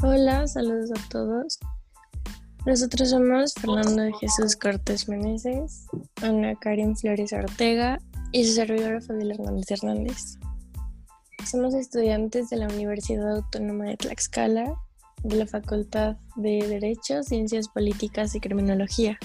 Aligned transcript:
Hola, 0.00 0.46
saludos 0.46 0.92
a 0.92 1.08
todos. 1.08 1.58
Nosotros 2.64 3.10
somos 3.10 3.52
Fernando 3.54 4.16
Jesús 4.20 4.54
Cortés 4.54 5.08
Meneses, 5.08 5.86
Ana 6.22 6.54
Karen 6.54 6.96
Flores 6.96 7.32
Ortega 7.32 7.98
y 8.30 8.44
su 8.44 8.52
servidora 8.52 9.00
Fabiola 9.00 9.34
Hernández 9.34 9.70
Hernández. 9.72 10.38
Somos 11.44 11.74
estudiantes 11.74 12.48
de 12.48 12.58
la 12.58 12.68
Universidad 12.68 13.38
Autónoma 13.38 13.86
de 13.86 13.96
Tlaxcala, 13.96 14.72
de 15.24 15.36
la 15.36 15.48
Facultad 15.48 16.16
de 16.36 16.64
Derecho, 16.68 17.24
Ciencias 17.24 17.68
Políticas 17.68 18.36
y 18.36 18.40
Criminología. 18.40 19.18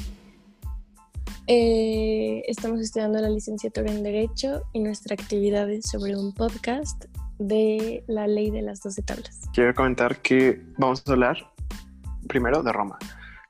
Eh, 1.45 2.41
estamos 2.47 2.79
estudiando 2.79 3.19
la 3.19 3.29
licenciatura 3.29 3.91
en 3.91 4.01
Derecho 4.01 4.63
y 4.73 4.79
nuestra 4.79 5.13
actividad 5.13 5.69
es 5.69 5.85
sobre 5.85 6.17
un 6.17 6.33
podcast 6.33 7.05
de 7.39 8.03
la 8.07 8.27
ley 8.27 8.51
de 8.51 8.61
las 8.61 8.81
doce 8.81 9.01
tablas. 9.01 9.41
Quiero 9.53 9.73
comentar 9.73 10.21
que 10.21 10.61
vamos 10.77 11.03
a 11.07 11.11
hablar 11.11 11.51
primero 12.27 12.63
de 12.63 12.71
Roma. 12.71 12.97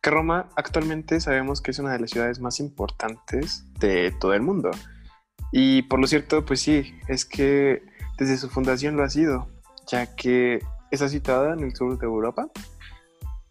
Que 0.02 0.10
Roma 0.10 0.50
actualmente 0.56 1.20
sabemos 1.20 1.62
que 1.62 1.72
es 1.72 1.80
una 1.80 1.94
de 1.94 2.00
las 2.00 2.10
ciudades 2.10 2.40
más 2.40 2.60
importantes 2.60 3.66
de 3.80 4.12
todo 4.20 4.34
el 4.34 4.42
mundo. 4.42 4.72
Y 5.52 5.84
por 5.84 6.00
lo 6.00 6.08
cierto, 6.08 6.46
pues 6.46 6.62
sí, 6.62 6.96
es 7.08 7.26
que 7.26 7.84
desde 8.18 8.38
su 8.38 8.50
fundación 8.50 8.98
lo 8.98 9.04
ha 9.04 9.10
sido, 9.10 9.48
ya 9.88 10.16
que 10.16 10.60
está 10.92 11.08
situada 11.10 11.54
en 11.54 11.62
el 11.62 11.76
sur 11.76 11.98
de 11.98 12.06
Europa, 12.06 12.50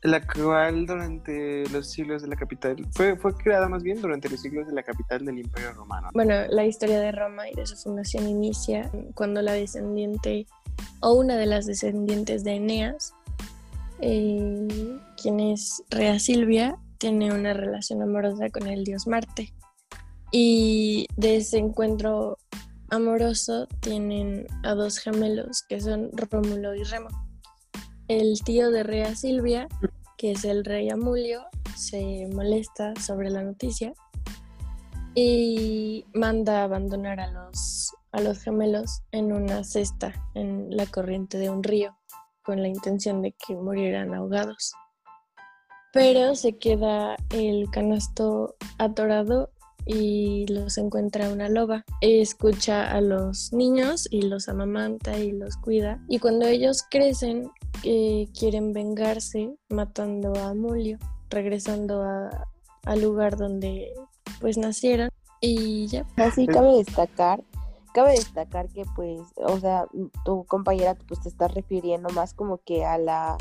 la 0.02 0.20
cual 0.26 0.84
durante 0.84 1.64
los 1.70 1.90
siglos 1.90 2.22
de 2.22 2.28
la 2.28 2.36
capital, 2.36 2.76
fue, 2.92 3.16
fue 3.16 3.34
creada 3.36 3.68
más 3.68 3.82
bien 3.82 4.00
durante 4.00 4.28
los 4.28 4.40
siglos 4.40 4.66
de 4.66 4.74
la 4.74 4.82
capital 4.82 5.24
del 5.24 5.38
Imperio 5.38 5.72
Romano. 5.72 6.10
Bueno, 6.12 6.34
la 6.50 6.66
historia 6.66 7.00
de 7.00 7.12
Roma 7.12 7.48
y 7.48 7.54
de 7.54 7.66
su 7.66 7.76
fundación 7.76 8.28
inicia 8.28 8.90
cuando 9.14 9.42
la 9.42 9.52
descendiente 9.52 10.46
o 11.00 11.12
una 11.14 11.36
de 11.36 11.46
las 11.46 11.66
descendientes 11.66 12.42
de 12.42 12.56
Eneas, 12.56 13.14
eh, 14.00 14.98
quien 15.20 15.38
es 15.38 15.84
Rea 15.90 16.18
Silvia, 16.18 16.76
tiene 16.98 17.32
una 17.32 17.52
relación 17.52 18.02
amorosa 18.02 18.50
con 18.50 18.66
el 18.66 18.84
dios 18.84 19.06
Marte. 19.06 19.52
Y 20.32 21.06
de 21.16 21.36
ese 21.36 21.58
encuentro 21.58 22.38
amoroso 22.90 23.68
tienen 23.80 24.46
a 24.64 24.74
dos 24.74 24.98
gemelos 24.98 25.62
que 25.68 25.80
son 25.80 26.10
Rómulo 26.12 26.74
y 26.74 26.82
Remo. 26.84 27.08
El 28.08 28.42
tío 28.42 28.70
de 28.70 28.82
Rea 28.82 29.14
Silvia, 29.14 29.68
que 30.18 30.32
es 30.32 30.44
el 30.44 30.64
rey 30.64 30.90
Amulio, 30.90 31.44
se 31.76 32.28
molesta 32.32 32.94
sobre 32.96 33.30
la 33.30 33.42
noticia 33.42 33.94
y 35.14 36.04
manda 36.14 36.64
abandonar 36.64 37.20
a 37.20 37.30
los, 37.30 37.94
a 38.12 38.20
los 38.20 38.40
gemelos 38.40 39.02
en 39.12 39.32
una 39.32 39.62
cesta 39.64 40.12
en 40.34 40.76
la 40.76 40.86
corriente 40.86 41.38
de 41.38 41.50
un 41.50 41.62
río 41.62 41.96
con 42.42 42.60
la 42.60 42.68
intención 42.68 43.22
de 43.22 43.32
que 43.32 43.54
murieran 43.54 44.14
ahogados. 44.14 44.72
Pero 45.92 46.34
se 46.34 46.58
queda 46.58 47.16
el 47.30 47.70
canasto 47.70 48.56
atorado 48.78 49.51
y 49.86 50.46
los 50.46 50.78
encuentra 50.78 51.30
una 51.30 51.48
loba. 51.48 51.84
Escucha 52.00 52.90
a 52.90 53.00
los 53.00 53.52
niños 53.52 54.06
y 54.10 54.22
los 54.22 54.48
amamanta 54.48 55.18
y 55.18 55.32
los 55.32 55.56
cuida. 55.56 56.00
Y 56.08 56.18
cuando 56.18 56.46
ellos 56.46 56.84
crecen, 56.90 57.50
eh, 57.84 58.28
quieren 58.38 58.72
vengarse 58.72 59.54
matando 59.68 60.34
a 60.36 60.50
Amulio, 60.50 60.98
regresando 61.30 62.02
al 62.84 63.02
lugar 63.02 63.36
donde 63.36 63.92
pues 64.40 64.56
nacieron. 64.58 65.10
Y 65.40 65.88
ya. 65.88 66.06
Así 66.16 66.46
cabe 66.46 66.76
destacar 66.76 67.42
cabe 67.92 68.12
destacar 68.12 68.68
que 68.68 68.84
pues, 68.96 69.20
o 69.36 69.58
sea, 69.58 69.86
tu 70.24 70.44
compañera 70.44 70.96
pues 71.06 71.20
te 71.20 71.28
está 71.28 71.48
refiriendo 71.48 72.08
más 72.10 72.34
como 72.34 72.58
que 72.58 72.84
a 72.84 72.98
la 72.98 73.36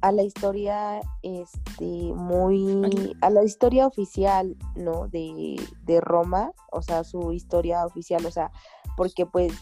a 0.00 0.12
la 0.12 0.22
historia 0.22 1.00
este 1.22 1.84
muy 1.84 3.16
a 3.20 3.30
la 3.30 3.44
historia 3.44 3.86
oficial 3.86 4.56
no 4.76 5.08
de, 5.08 5.60
de 5.84 6.00
Roma 6.00 6.52
o 6.70 6.82
sea 6.82 7.04
su 7.04 7.32
historia 7.32 7.84
oficial 7.84 8.24
o 8.24 8.30
sea 8.30 8.50
porque 8.96 9.26
pues 9.26 9.52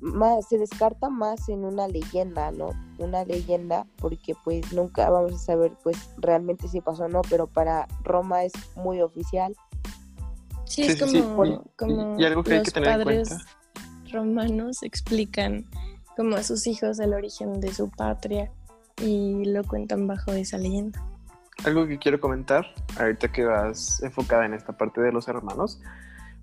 más 0.00 0.48
se 0.48 0.58
descarta 0.58 1.10
más 1.10 1.48
en 1.48 1.64
una 1.64 1.88
leyenda 1.88 2.52
no 2.52 2.70
una 2.98 3.24
leyenda 3.24 3.86
porque 3.96 4.34
pues 4.44 4.72
nunca 4.72 5.10
vamos 5.10 5.34
a 5.34 5.38
saber 5.38 5.72
pues 5.82 5.96
realmente 6.18 6.68
si 6.68 6.80
pasó 6.80 7.04
o 7.04 7.08
no 7.08 7.22
pero 7.28 7.46
para 7.46 7.88
Roma 8.04 8.44
es 8.44 8.52
muy 8.76 9.00
oficial. 9.00 9.54
Sí, 10.64 10.82
es 10.82 11.00
como, 11.00 11.64
como 11.76 12.20
y, 12.20 12.24
algo 12.24 12.44
que 12.44 12.54
hay 12.54 12.62
que 12.62 12.70
tener 12.70 12.90
padres 12.90 13.36
romanos 14.12 14.82
explican 14.82 15.64
como 16.16 16.36
a 16.36 16.44
sus 16.44 16.66
hijos 16.68 17.00
el 17.00 17.12
origen 17.12 17.60
de 17.60 17.72
su 17.72 17.90
patria 17.90 18.52
y 19.00 19.44
lo 19.46 19.64
cuentan 19.64 20.06
bajo 20.06 20.32
esa 20.32 20.58
leyenda. 20.58 21.02
Algo 21.64 21.86
que 21.86 21.98
quiero 21.98 22.20
comentar, 22.20 22.66
ahorita 22.98 23.32
que 23.32 23.44
vas 23.44 24.02
enfocada 24.02 24.46
en 24.46 24.54
esta 24.54 24.76
parte 24.76 25.00
de 25.00 25.12
los 25.12 25.28
hermanos, 25.28 25.80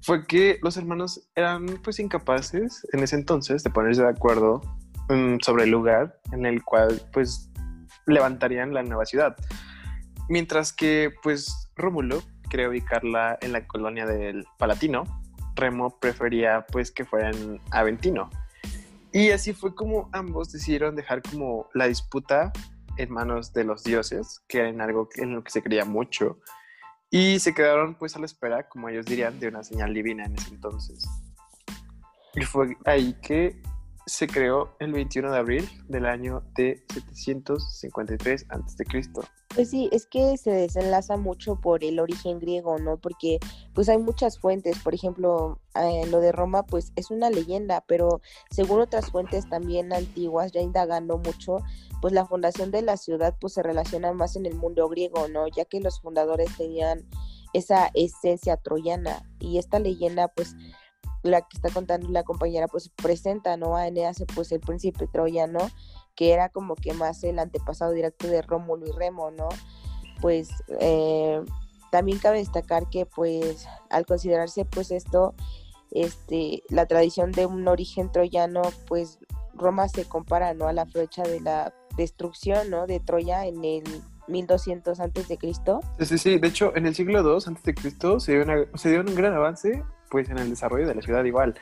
fue 0.02 0.26
que 0.26 0.60
los 0.62 0.78
hermanos 0.78 1.28
eran 1.36 1.66
pues 1.84 2.00
incapaces 2.00 2.88
en 2.94 3.02
ese 3.02 3.16
entonces 3.16 3.64
de 3.64 3.70
ponerse 3.70 4.04
de 4.04 4.10
acuerdo 4.10 4.62
mm, 5.10 5.38
sobre 5.42 5.64
el 5.64 5.72
lugar 5.72 6.20
en 6.32 6.46
el 6.46 6.64
cual 6.64 7.02
pues 7.12 7.50
levantarían 8.06 8.74
la 8.74 8.84
nueva 8.84 9.06
ciudad. 9.06 9.36
Mientras 10.30 10.72
que 10.72 11.12
pues 11.24 11.72
Rómulo 11.76 12.22
quería 12.50 12.70
ubicarla 12.70 13.38
en 13.42 13.54
la 13.54 13.66
colonia 13.66 14.06
del 14.06 14.46
Palatino, 14.58 15.04
Remo 15.56 16.00
prefería 16.00 16.66
pues 16.72 16.92
que 16.92 17.06
fueran 17.06 17.60
Aventino. 17.72 18.30
Y 19.12 19.32
así 19.32 19.54
fue 19.54 19.74
como 19.74 20.10
ambos 20.14 20.52
decidieron 20.52 20.96
dejar 20.96 21.22
como 21.22 21.70
la 21.74 21.88
disputa 21.88 22.52
en 22.98 23.12
manos 23.12 23.54
de 23.54 23.64
los 23.64 23.84
dioses, 23.84 24.42
que 24.48 24.60
era 24.60 24.70
en 24.70 24.82
algo 24.82 25.08
en 25.16 25.36
lo 25.36 25.44
que 25.44 25.52
se 25.52 25.62
creía 25.62 25.86
mucho, 25.86 26.40
y 27.10 27.40
se 27.40 27.54
quedaron 27.54 27.96
pues 27.96 28.16
a 28.16 28.20
la 28.20 28.26
espera, 28.26 28.68
como 28.68 28.90
ellos 28.90 29.06
dirían, 29.06 29.40
de 29.40 29.48
una 29.48 29.64
señal 29.64 29.94
divina 29.94 30.26
en 30.26 30.36
ese 30.36 30.50
entonces. 30.54 31.08
Y 32.36 32.42
fue 32.42 32.76
ahí 32.86 33.16
que 33.22 33.62
se 34.08 34.26
creó 34.26 34.74
el 34.80 34.94
21 34.94 35.32
de 35.32 35.38
abril 35.38 35.70
del 35.90 36.06
año 36.06 36.42
de 36.56 36.82
753 37.12 38.46
a.C. 38.50 38.86
Pues 39.54 39.70
sí, 39.70 39.90
es 39.92 40.08
que 40.08 40.38
se 40.38 40.52
desenlaza 40.52 41.18
mucho 41.18 41.58
por 41.60 41.84
el 41.84 42.00
origen 42.00 42.40
griego, 42.40 42.80
¿no? 42.80 42.98
Porque 42.98 43.40
pues 43.74 43.90
hay 43.90 43.98
muchas 43.98 44.40
fuentes, 44.40 44.80
por 44.80 44.96
ejemplo, 44.96 45.60
eh, 45.76 46.08
lo 46.08 46.22
de 46.22 46.32
Roma 46.32 46.66
pues 46.66 46.94
es 46.96 47.12
una 47.12 47.30
leyenda, 47.30 47.84
pero 47.86 48.22
según 48.50 48.80
otras 48.80 49.12
fuentes 49.12 49.50
también 49.50 49.92
antiguas, 49.92 50.54
ya 50.54 50.62
indagando 50.62 51.18
mucho, 51.18 51.58
pues 52.02 52.14
la 52.14 52.26
fundación 52.26 52.72
de 52.72 52.84
la 52.84 52.96
ciudad 52.96 53.36
pues 53.40 53.54
se 53.54 53.64
relaciona 53.64 54.14
más 54.14 54.38
en 54.38 54.46
el 54.46 54.56
mundo 54.56 54.88
griego, 54.88 55.28
¿no? 55.28 55.48
Ya 55.50 55.66
que 55.66 55.82
los 55.82 56.00
fundadores 56.00 56.56
tenían 56.56 57.06
esa 57.54 57.92
esencia 57.94 58.56
troyana 58.56 59.28
y 59.40 59.58
esta 59.58 59.80
leyenda 59.80 60.30
pues 60.30 60.56
la 61.24 61.42
que 61.42 61.56
está 61.58 61.70
contando 61.70 62.10
la 62.10 62.24
compañera, 62.24 62.68
pues 62.68 62.90
presenta, 62.90 63.58
¿no? 63.58 63.76
A 63.76 63.88
Eneas, 63.88 64.24
pues 64.36 64.52
el 64.52 64.60
príncipe 64.60 65.08
troyano, 65.08 65.60
que 66.16 66.32
era 66.34 66.50
como 66.50 66.76
que 66.76 66.94
más 66.94 67.24
el 67.24 67.40
antepasado 67.40 67.92
directo 67.92 68.28
de 68.28 68.42
Rómulo 68.42 68.88
y 68.88 68.92
Remo, 68.92 69.32
¿no? 69.32 69.50
Pues 70.22 70.50
eh, 70.80 71.42
también 71.92 72.20
cabe 72.20 72.40
destacar 72.40 72.90
que, 72.90 73.06
pues, 73.06 73.68
al 73.90 74.06
considerarse, 74.06 74.66
pues, 74.66 74.92
esto, 74.92 75.36
este, 75.92 76.64
la 76.70 76.86
tradición 76.86 77.32
de 77.32 77.46
un 77.46 77.68
origen 77.68 78.12
troyano, 78.12 78.62
pues, 78.88 79.20
Roma 79.54 79.88
se 79.90 80.06
compara, 80.06 80.54
¿no? 80.54 80.68
A 80.68 80.74
la 80.74 80.86
fecha 80.86 81.24
de 81.24 81.40
la 81.40 81.74
destrucción, 81.98 82.70
¿no? 82.70 82.88
De 82.88 83.00
Troya 83.00 83.46
en 83.46 83.64
el 83.66 83.84
1200 84.28 85.00
antes 85.00 85.28
de 85.28 85.38
Cristo. 85.38 85.82
Sí, 86.00 86.06
sí, 86.06 86.18
sí. 86.18 86.40
De 86.40 86.48
hecho, 86.48 86.76
en 86.76 86.86
el 86.86 86.94
siglo 86.94 87.22
II 87.22 87.44
antes 87.48 87.64
de 87.64 87.74
Cristo 87.74 88.20
se 88.20 88.46
se 88.76 88.90
dio 88.90 89.02
un 89.02 89.16
gran 89.16 89.34
avance 89.34 89.84
pues 90.10 90.30
en 90.30 90.38
el 90.38 90.50
desarrollo 90.50 90.88
de 90.88 90.96
la 90.96 91.02
ciudad 91.02 91.24
igual. 91.24 91.56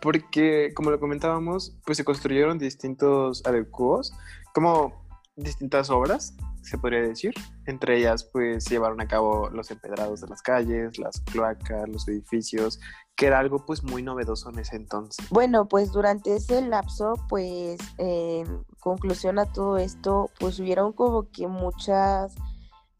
Porque, 0.00 0.72
como 0.74 0.90
lo 0.90 0.98
comentábamos, 0.98 1.76
pues 1.86 1.96
se 1.96 2.04
construyeron 2.04 2.58
distintos 2.58 3.42
adecuos, 3.46 4.12
como 4.52 5.06
distintas 5.36 5.90
obras, 5.90 6.34
se 6.62 6.78
podría 6.78 7.02
decir. 7.02 7.34
Entre 7.66 7.98
ellas, 7.98 8.24
pues 8.24 8.64
se 8.64 8.70
llevaron 8.70 9.00
a 9.00 9.06
cabo 9.06 9.48
los 9.50 9.70
empedrados 9.70 10.20
de 10.20 10.28
las 10.28 10.42
calles, 10.42 10.98
las 10.98 11.20
cloacas, 11.20 11.88
los 11.88 12.06
edificios, 12.08 12.80
que 13.16 13.26
era 13.26 13.38
algo 13.38 13.64
pues 13.64 13.82
muy 13.82 14.02
novedoso 14.02 14.50
en 14.50 14.58
ese 14.58 14.76
entonces. 14.76 15.26
Bueno, 15.30 15.68
pues 15.68 15.92
durante 15.92 16.36
ese 16.36 16.62
lapso, 16.62 17.14
pues 17.28 17.78
en 17.98 18.64
conclusión 18.80 19.38
a 19.38 19.46
todo 19.46 19.78
esto, 19.78 20.30
pues 20.38 20.58
hubieron 20.60 20.92
como 20.92 21.30
que 21.30 21.46
muchas, 21.46 22.34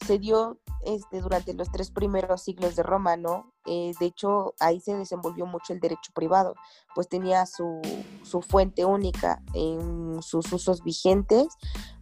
se 0.03 0.19
dio 0.19 0.59
este, 0.85 1.21
durante 1.21 1.55
los 1.55 1.71
tres 1.71 1.91
primeros 1.91 2.43
siglos 2.43 2.75
de 2.77 2.83
Roma, 2.83 3.17
¿no? 3.17 3.53
Eh, 3.67 3.93
de 4.01 4.07
hecho, 4.07 4.55
ahí 4.59 4.81
se 4.81 4.97
desenvolvió 4.97 5.47
mucho 5.47 5.73
el 5.73 5.81
derecho 5.81 6.13
privado, 6.15 6.55
pues 6.95 7.09
tenía 7.09 7.47
su, 7.47 7.81
su 8.23 8.43
fuente 8.43 8.85
única 8.85 9.43
en 9.55 10.23
sus 10.23 10.53
usos 10.53 10.83
vigentes 10.83 11.47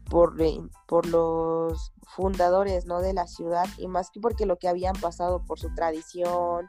por, 0.09 0.41
eh, 0.41 0.61
por 0.87 1.07
los 1.07 1.93
fundadores, 2.03 2.87
¿no? 2.87 3.01
De 3.01 3.13
la 3.13 3.27
ciudad 3.27 3.67
y 3.79 3.87
más 3.87 4.11
que 4.11 4.21
porque 4.21 4.47
lo 4.47 4.59
que 4.59 4.69
habían 4.69 4.97
pasado 4.97 5.45
por 5.45 5.61
su 5.61 5.73
tradición, 5.75 6.69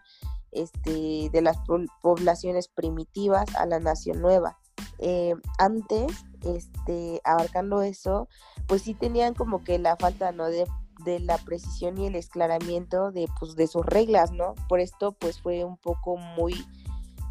este, 0.51 1.29
de 1.31 1.41
las 1.41 1.57
poblaciones 2.01 2.67
primitivas 2.67 3.55
a 3.55 3.65
la 3.65 3.79
nación 3.79 4.21
nueva. 4.21 4.57
eh, 4.99 5.35
antes, 5.57 6.25
este, 6.43 7.21
abarcando 7.23 7.81
eso, 7.81 8.27
pues 8.67 8.83
sí 8.83 8.93
tenían 8.93 9.33
como 9.33 9.63
que 9.63 9.79
la 9.79 9.95
falta, 9.97 10.31
¿no? 10.31 10.45
De, 10.45 10.65
de 11.03 11.19
la 11.19 11.37
precisión 11.37 11.97
y 11.97 12.07
el 12.07 12.15
esclaramiento 12.15 13.11
de, 13.11 13.27
pues, 13.39 13.55
de 13.55 13.67
sus 13.67 13.85
reglas, 13.85 14.31
¿no? 14.31 14.55
Por 14.67 14.79
esto, 14.79 15.13
pues 15.13 15.41
fue 15.41 15.63
un 15.63 15.77
poco 15.77 16.17
muy 16.17 16.55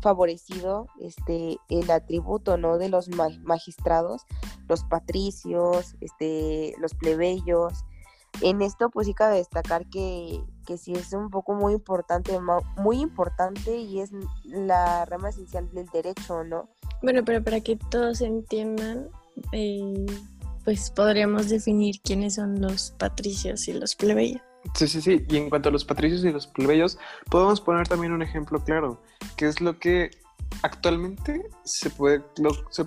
favorecido 0.00 0.86
este 0.98 1.58
el 1.68 1.90
atributo 1.90 2.56
no 2.56 2.78
de 2.78 2.88
los 2.88 3.08
magistrados 3.08 4.22
los 4.68 4.84
patricios 4.84 5.94
este 6.00 6.74
los 6.78 6.94
plebeyos. 6.94 7.84
En 8.42 8.62
esto 8.62 8.90
pues 8.90 9.08
sí 9.08 9.14
cabe 9.14 9.36
destacar 9.36 9.86
que, 9.90 10.40
que 10.64 10.78
sí 10.78 10.92
es 10.92 11.12
un 11.12 11.30
poco 11.30 11.52
muy 11.54 11.74
importante 11.74 12.38
muy 12.76 13.00
importante 13.00 13.76
y 13.76 14.00
es 14.00 14.12
la 14.44 15.04
rama 15.04 15.30
esencial 15.30 15.68
del 15.72 15.86
derecho 15.86 16.44
no 16.44 16.68
bueno 17.02 17.22
pero 17.24 17.42
para 17.42 17.60
que 17.60 17.76
todos 17.76 18.20
entiendan 18.20 19.08
eh, 19.52 20.06
pues 20.64 20.90
podríamos 20.90 21.48
definir 21.48 22.00
quiénes 22.02 22.34
son 22.34 22.60
los 22.60 22.92
patricios 22.98 23.68
y 23.68 23.72
los 23.72 23.94
plebeyos. 23.94 24.42
Sí, 24.74 24.86
sí, 24.86 25.00
sí. 25.00 25.24
Y 25.28 25.36
en 25.36 25.48
cuanto 25.48 25.70
a 25.70 25.72
los 25.72 25.84
patricios 25.84 26.24
y 26.24 26.30
los 26.30 26.46
plebeyos, 26.46 26.98
podemos 27.30 27.60
poner 27.60 27.88
también 27.88 28.12
un 28.12 28.22
ejemplo 28.22 28.62
claro, 28.62 29.02
que 29.36 29.46
es 29.46 29.60
lo 29.60 29.78
que 29.78 30.10
actualmente 30.62 31.42
se 31.64 31.90
puede, 31.90 32.22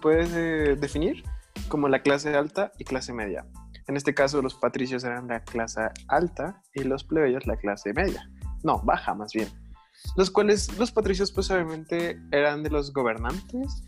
puede 0.02 0.76
definir 0.76 1.24
como 1.70 1.88
la 1.88 2.02
clase 2.02 2.36
alta 2.36 2.72
y 2.78 2.84
clase 2.84 3.14
media. 3.14 3.46
En 3.88 3.98
este 3.98 4.14
caso, 4.14 4.42
los 4.42 4.56
patricios 4.56 5.04
eran 5.04 5.28
la 5.28 5.44
clase 5.44 5.82
alta 6.08 6.62
y 6.74 6.84
los 6.84 7.04
plebeyos 7.04 7.46
la 7.48 7.58
clase 7.58 7.94
media. 7.94 8.30
No, 8.64 8.82
baja 8.84 9.14
más 9.14 9.34
bien. 9.34 9.50
Los 10.16 10.32
cuales, 10.32 10.78
los 10.78 10.92
patricios, 10.92 11.32
pues 11.32 11.50
obviamente 11.52 12.20
eran 12.32 12.64
de 12.64 12.70
los 12.70 12.94
gobernantes 12.94 13.84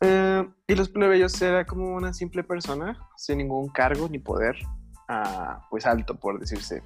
eh, 0.00 0.48
y 0.66 0.74
los 0.74 0.88
plebeyos 0.88 1.40
era 1.40 1.64
como 1.66 1.94
una 1.94 2.12
simple 2.12 2.44
persona, 2.44 2.98
sin 3.16 3.38
ningún 3.38 3.68
cargo 3.68 4.08
ni 4.08 4.18
poder, 4.18 4.56
ah, 5.08 5.66
pues 5.70 5.86
alto, 5.86 6.14
por 6.16 6.38
decirse. 6.38 6.82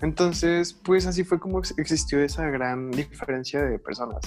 Entonces, 0.00 0.72
pues 0.72 1.06
así 1.06 1.22
fue 1.22 1.38
como 1.38 1.60
existió 1.60 2.20
esa 2.20 2.48
gran 2.48 2.90
diferencia 2.90 3.62
de 3.62 3.78
personas, 3.78 4.20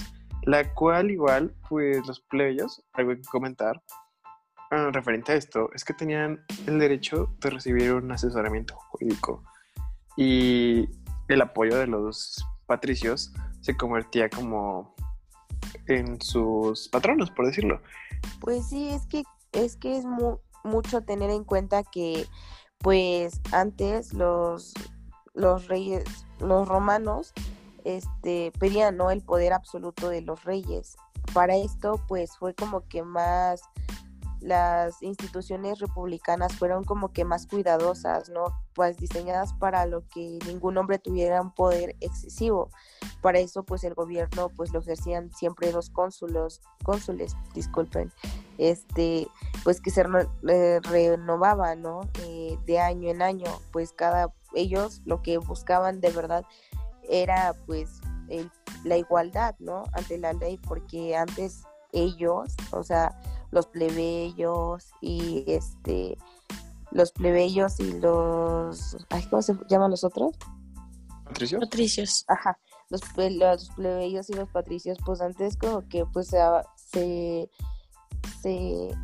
la 0.44 0.72
cual 0.72 1.10
igual, 1.10 1.54
pues 1.68 2.06
los 2.06 2.20
plebeyos, 2.20 2.82
algo 2.94 3.14
que 3.14 3.22
comentar, 3.30 3.82
ah, 4.70 4.90
referente 4.92 5.32
a 5.32 5.34
esto, 5.34 5.70
es 5.74 5.84
que 5.84 5.92
tenían 5.92 6.40
el 6.66 6.78
derecho 6.78 7.36
de 7.40 7.50
recibir 7.50 7.92
un 7.92 8.10
asesoramiento 8.10 8.74
jurídico 8.74 9.42
y 10.16 10.88
el 11.28 11.42
apoyo 11.42 11.76
de 11.76 11.86
los 11.86 12.42
patricios 12.66 13.32
se 13.60 13.76
convertía 13.76 14.30
como 14.30 14.94
en 15.86 16.20
sus 16.20 16.88
patronos, 16.88 17.30
por 17.30 17.46
decirlo. 17.46 17.80
Pues 18.40 18.68
sí, 18.68 18.88
es 18.88 19.06
que 19.06 19.24
es 19.52 19.76
que 19.76 19.96
es 19.96 20.04
mucho 20.64 21.02
tener 21.02 21.30
en 21.30 21.44
cuenta 21.44 21.82
que 21.84 22.26
pues 22.78 23.40
antes 23.52 24.12
los 24.12 24.74
los 25.34 25.68
reyes, 25.68 26.04
los 26.40 26.66
romanos 26.66 27.32
este 27.84 28.52
pedían 28.58 28.96
no 28.96 29.10
el 29.10 29.22
poder 29.22 29.52
absoluto 29.52 30.08
de 30.08 30.22
los 30.22 30.44
reyes. 30.44 30.96
Para 31.32 31.56
esto 31.56 32.00
pues 32.08 32.36
fue 32.36 32.54
como 32.54 32.86
que 32.88 33.02
más 33.02 33.60
las 34.46 35.02
instituciones 35.02 35.80
republicanas 35.80 36.54
fueron 36.54 36.84
como 36.84 37.12
que 37.12 37.24
más 37.24 37.48
cuidadosas, 37.48 38.28
¿no? 38.28 38.44
Pues 38.74 38.96
diseñadas 38.96 39.52
para 39.54 39.86
lo 39.86 40.06
que 40.06 40.38
ningún 40.46 40.78
hombre 40.78 41.00
tuviera 41.00 41.42
un 41.42 41.50
poder 41.52 41.96
excesivo. 42.00 42.70
Para 43.22 43.40
eso, 43.40 43.64
pues 43.64 43.82
el 43.82 43.94
gobierno, 43.94 44.48
pues 44.50 44.72
lo 44.72 44.78
ejercían 44.78 45.32
siempre 45.32 45.72
los 45.72 45.90
cónsulos, 45.90 46.60
cónsules, 46.84 47.36
disculpen, 47.54 48.12
este, 48.56 49.26
pues 49.64 49.80
que 49.80 49.90
se 49.90 50.04
eh, 50.48 50.80
renovaba, 50.84 51.74
¿no? 51.74 52.02
Eh, 52.22 52.56
de 52.66 52.78
año 52.78 53.10
en 53.10 53.22
año, 53.22 53.50
pues 53.72 53.92
cada, 53.92 54.32
ellos 54.54 55.02
lo 55.06 55.22
que 55.22 55.38
buscaban 55.38 56.00
de 56.00 56.10
verdad 56.10 56.44
era, 57.08 57.52
pues, 57.66 58.00
la 58.84 58.96
igualdad, 58.96 59.56
¿no? 59.58 59.84
Ante 59.92 60.18
la 60.18 60.32
ley, 60.34 60.56
porque 60.58 61.16
antes 61.16 61.64
ellos, 61.92 62.54
o 62.72 62.82
sea, 62.82 63.15
los 63.50 63.66
plebeyos 63.66 64.90
y 65.00 65.44
este 65.46 66.16
los 66.90 67.12
plebeyos 67.12 67.80
y 67.80 67.92
los 68.00 68.96
¿cómo 69.30 69.42
se 69.42 69.54
llaman 69.68 69.90
los 69.90 70.04
otros? 70.04 70.36
Patricios. 71.24 71.60
Patricios. 71.60 72.24
Ajá. 72.28 72.58
Los, 72.88 73.00
los 73.16 73.70
plebeyos 73.70 74.30
y 74.30 74.34
los 74.34 74.48
patricios, 74.48 74.96
pues 75.04 75.20
antes 75.20 75.56
como 75.56 75.88
que 75.88 76.06
pues 76.06 76.28
se, 76.28 77.50
se 78.40 78.96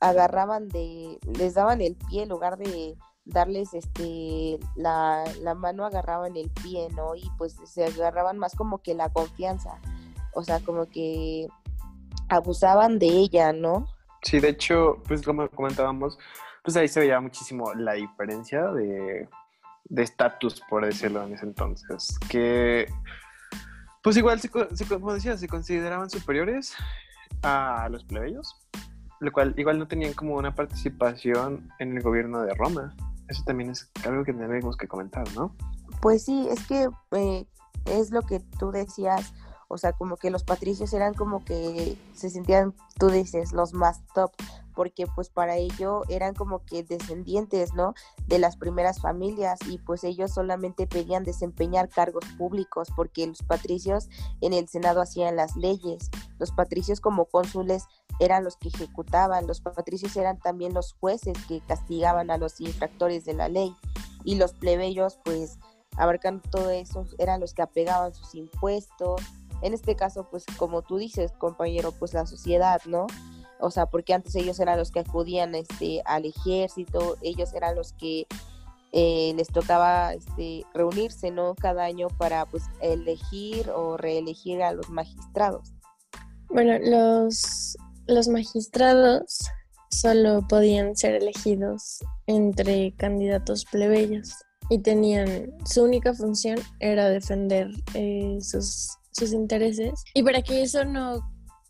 agarraban 0.00 0.68
de, 0.68 1.18
les 1.38 1.54
daban 1.54 1.82
el 1.82 1.96
pie 1.96 2.22
en 2.22 2.30
lugar 2.30 2.56
de 2.56 2.96
darles 3.26 3.74
este 3.74 4.58
la, 4.76 5.24
la 5.42 5.54
mano 5.54 5.84
agarraban 5.84 6.36
el 6.36 6.50
pie, 6.50 6.88
¿no? 6.94 7.14
Y 7.14 7.28
pues 7.36 7.56
se 7.64 7.84
agarraban 7.84 8.38
más 8.38 8.54
como 8.54 8.78
que 8.78 8.94
la 8.94 9.12
confianza. 9.12 9.78
O 10.34 10.42
sea, 10.42 10.60
como 10.60 10.86
que 10.86 11.48
abusaban 12.28 12.98
de 12.98 13.06
ella, 13.06 13.52
¿no? 13.52 13.86
Sí, 14.22 14.40
de 14.40 14.50
hecho, 14.50 15.02
pues 15.06 15.22
como 15.22 15.48
comentábamos, 15.48 16.18
pues 16.62 16.76
ahí 16.76 16.88
se 16.88 17.00
veía 17.00 17.20
muchísimo 17.20 17.74
la 17.74 17.92
diferencia 17.92 18.62
de 18.72 19.28
estatus, 19.96 20.62
por 20.68 20.84
decirlo 20.84 21.22
en 21.22 21.34
ese 21.34 21.44
entonces, 21.44 22.18
que 22.28 22.86
pues 24.06 24.16
igual, 24.16 24.40
como 24.88 25.14
decía, 25.14 25.36
se 25.36 25.48
consideraban 25.48 26.08
superiores 26.08 26.76
a 27.42 27.88
los 27.90 28.04
plebeyos, 28.04 28.54
lo 29.18 29.32
cual 29.32 29.52
igual 29.56 29.80
no 29.80 29.88
tenían 29.88 30.12
como 30.12 30.36
una 30.36 30.54
participación 30.54 31.68
en 31.80 31.96
el 31.96 32.04
gobierno 32.04 32.42
de 32.42 32.54
Roma. 32.54 32.94
Eso 33.26 33.42
también 33.44 33.70
es 33.70 33.90
algo 34.04 34.22
que 34.22 34.32
tenemos 34.32 34.76
que 34.76 34.86
comentar, 34.86 35.24
¿no? 35.34 35.56
Pues 36.00 36.24
sí, 36.24 36.46
es 36.48 36.64
que 36.68 36.88
eh, 37.16 37.46
es 37.86 38.12
lo 38.12 38.22
que 38.22 38.38
tú 38.60 38.70
decías, 38.70 39.34
o 39.68 39.78
sea, 39.78 39.92
como 39.92 40.16
que 40.16 40.30
los 40.30 40.44
patricios 40.44 40.92
eran 40.92 41.14
como 41.14 41.44
que 41.44 41.98
se 42.14 42.30
sentían, 42.30 42.74
tú 42.98 43.08
dices, 43.08 43.52
los 43.52 43.72
más 43.72 44.00
top, 44.14 44.30
porque 44.74 45.06
pues 45.06 45.30
para 45.30 45.56
ello 45.56 46.02
eran 46.08 46.34
como 46.34 46.64
que 46.64 46.84
descendientes, 46.84 47.72
¿no? 47.74 47.94
De 48.26 48.38
las 48.38 48.56
primeras 48.56 49.00
familias 49.00 49.58
y 49.66 49.78
pues 49.78 50.04
ellos 50.04 50.32
solamente 50.32 50.86
pedían 50.86 51.24
desempeñar 51.24 51.88
cargos 51.88 52.24
públicos 52.36 52.88
porque 52.94 53.26
los 53.26 53.42
patricios 53.42 54.08
en 54.42 54.52
el 54.52 54.68
Senado 54.68 55.00
hacían 55.00 55.34
las 55.34 55.56
leyes, 55.56 56.10
los 56.38 56.52
patricios 56.52 57.00
como 57.00 57.24
cónsules 57.24 57.86
eran 58.20 58.44
los 58.44 58.56
que 58.56 58.68
ejecutaban, 58.68 59.46
los 59.46 59.60
patricios 59.60 60.14
eran 60.16 60.38
también 60.38 60.74
los 60.74 60.92
jueces 61.00 61.36
que 61.48 61.60
castigaban 61.60 62.30
a 62.30 62.38
los 62.38 62.60
infractores 62.60 63.24
de 63.24 63.34
la 63.34 63.48
ley 63.48 63.74
y 64.24 64.36
los 64.36 64.52
plebeyos 64.52 65.18
pues 65.24 65.58
abarcando 65.96 66.42
todo 66.50 66.70
eso 66.70 67.06
eran 67.18 67.40
los 67.40 67.54
que 67.54 67.62
apegaban 67.62 68.14
sus 68.14 68.34
impuestos, 68.34 69.22
en 69.62 69.74
este 69.74 69.96
caso, 69.96 70.28
pues 70.30 70.44
como 70.56 70.82
tú 70.82 70.98
dices, 70.98 71.32
compañero, 71.38 71.92
pues 71.92 72.14
la 72.14 72.26
sociedad, 72.26 72.80
¿no? 72.86 73.06
O 73.58 73.70
sea, 73.70 73.86
porque 73.86 74.14
antes 74.14 74.34
ellos 74.34 74.60
eran 74.60 74.78
los 74.78 74.90
que 74.90 75.00
acudían 75.00 75.54
este, 75.54 76.02
al 76.04 76.26
ejército, 76.26 77.16
ellos 77.22 77.52
eran 77.54 77.74
los 77.74 77.92
que 77.94 78.26
eh, 78.92 79.32
les 79.36 79.48
tocaba 79.48 80.12
este, 80.12 80.64
reunirse, 80.74 81.30
¿no? 81.30 81.54
Cada 81.54 81.84
año 81.84 82.08
para 82.18 82.46
pues 82.46 82.64
elegir 82.80 83.70
o 83.70 83.96
reelegir 83.96 84.62
a 84.62 84.72
los 84.72 84.88
magistrados. 84.90 85.72
Bueno, 86.48 86.78
los, 86.78 87.76
los 88.06 88.28
magistrados 88.28 89.48
solo 89.90 90.46
podían 90.48 90.96
ser 90.96 91.14
elegidos 91.14 91.98
entre 92.26 92.94
candidatos 92.96 93.64
plebeyos 93.64 94.34
y 94.68 94.78
tenían 94.78 95.52
su 95.64 95.84
única 95.84 96.12
función 96.12 96.58
era 96.80 97.08
defender 97.08 97.70
eh, 97.94 98.38
sus 98.40 98.98
sus 99.16 99.32
intereses 99.32 100.04
y 100.14 100.22
para 100.22 100.42
que 100.42 100.62
eso 100.62 100.84
no, 100.84 101.20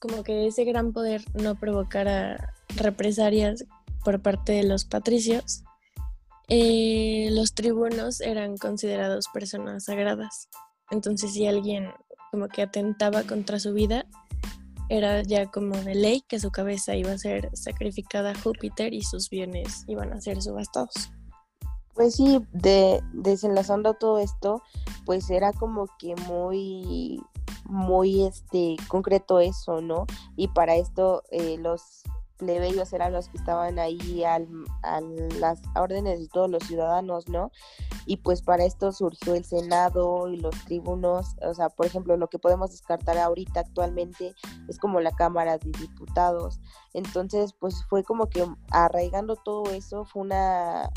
como 0.00 0.22
que 0.22 0.46
ese 0.46 0.64
gran 0.64 0.92
poder 0.92 1.22
no 1.34 1.54
provocara 1.54 2.54
represalias 2.76 3.64
por 4.04 4.20
parte 4.20 4.52
de 4.52 4.64
los 4.64 4.84
patricios, 4.84 5.62
eh, 6.48 7.28
los 7.32 7.54
tribunos 7.54 8.20
eran 8.20 8.56
considerados 8.56 9.26
personas 9.32 9.84
sagradas. 9.84 10.48
Entonces 10.90 11.32
si 11.32 11.46
alguien 11.46 11.90
como 12.30 12.48
que 12.48 12.62
atentaba 12.62 13.22
contra 13.22 13.58
su 13.58 13.72
vida, 13.72 14.06
era 14.88 15.22
ya 15.22 15.46
como 15.50 15.76
de 15.76 15.94
ley 15.94 16.22
que 16.28 16.38
su 16.38 16.50
cabeza 16.50 16.94
iba 16.94 17.12
a 17.12 17.18
ser 17.18 17.50
sacrificada 17.54 18.30
a 18.30 18.38
Júpiter 18.38 18.94
y 18.94 19.02
sus 19.02 19.28
bienes 19.28 19.84
iban 19.88 20.12
a 20.12 20.20
ser 20.20 20.40
subastados. 20.42 21.10
Pues 21.94 22.14
sí, 22.14 22.40
de, 22.52 23.02
desenlazando 23.14 23.94
todo 23.94 24.18
esto, 24.18 24.62
pues 25.06 25.30
era 25.30 25.52
como 25.52 25.88
que 25.98 26.14
muy 26.28 27.20
muy 27.64 28.24
este 28.24 28.76
concreto 28.88 29.40
eso, 29.40 29.80
¿no? 29.80 30.06
Y 30.36 30.48
para 30.48 30.76
esto 30.76 31.22
eh, 31.30 31.56
los 31.58 32.02
plebeyos 32.36 32.92
eran 32.92 33.12
los 33.12 33.28
que 33.28 33.38
estaban 33.38 33.78
ahí 33.78 34.22
a 34.24 34.38
las 35.40 35.60
órdenes 35.74 36.20
de 36.20 36.28
todos 36.28 36.50
los 36.50 36.64
ciudadanos, 36.64 37.28
¿no? 37.28 37.50
Y 38.04 38.18
pues 38.18 38.42
para 38.42 38.64
esto 38.64 38.92
surgió 38.92 39.34
el 39.34 39.44
Senado 39.44 40.28
y 40.28 40.36
los 40.36 40.54
tribunos, 40.64 41.34
o 41.42 41.54
sea, 41.54 41.68
por 41.68 41.86
ejemplo, 41.86 42.16
lo 42.16 42.28
que 42.28 42.38
podemos 42.38 42.70
descartar 42.70 43.18
ahorita 43.18 43.60
actualmente 43.60 44.34
es 44.68 44.78
como 44.78 45.00
la 45.00 45.12
Cámara 45.12 45.58
de 45.58 45.72
Diputados. 45.72 46.60
Entonces, 46.94 47.52
pues 47.54 47.84
fue 47.88 48.04
como 48.04 48.28
que 48.28 48.46
arraigando 48.70 49.36
todo 49.36 49.70
eso, 49.72 50.04
fue 50.04 50.22
una, 50.22 50.90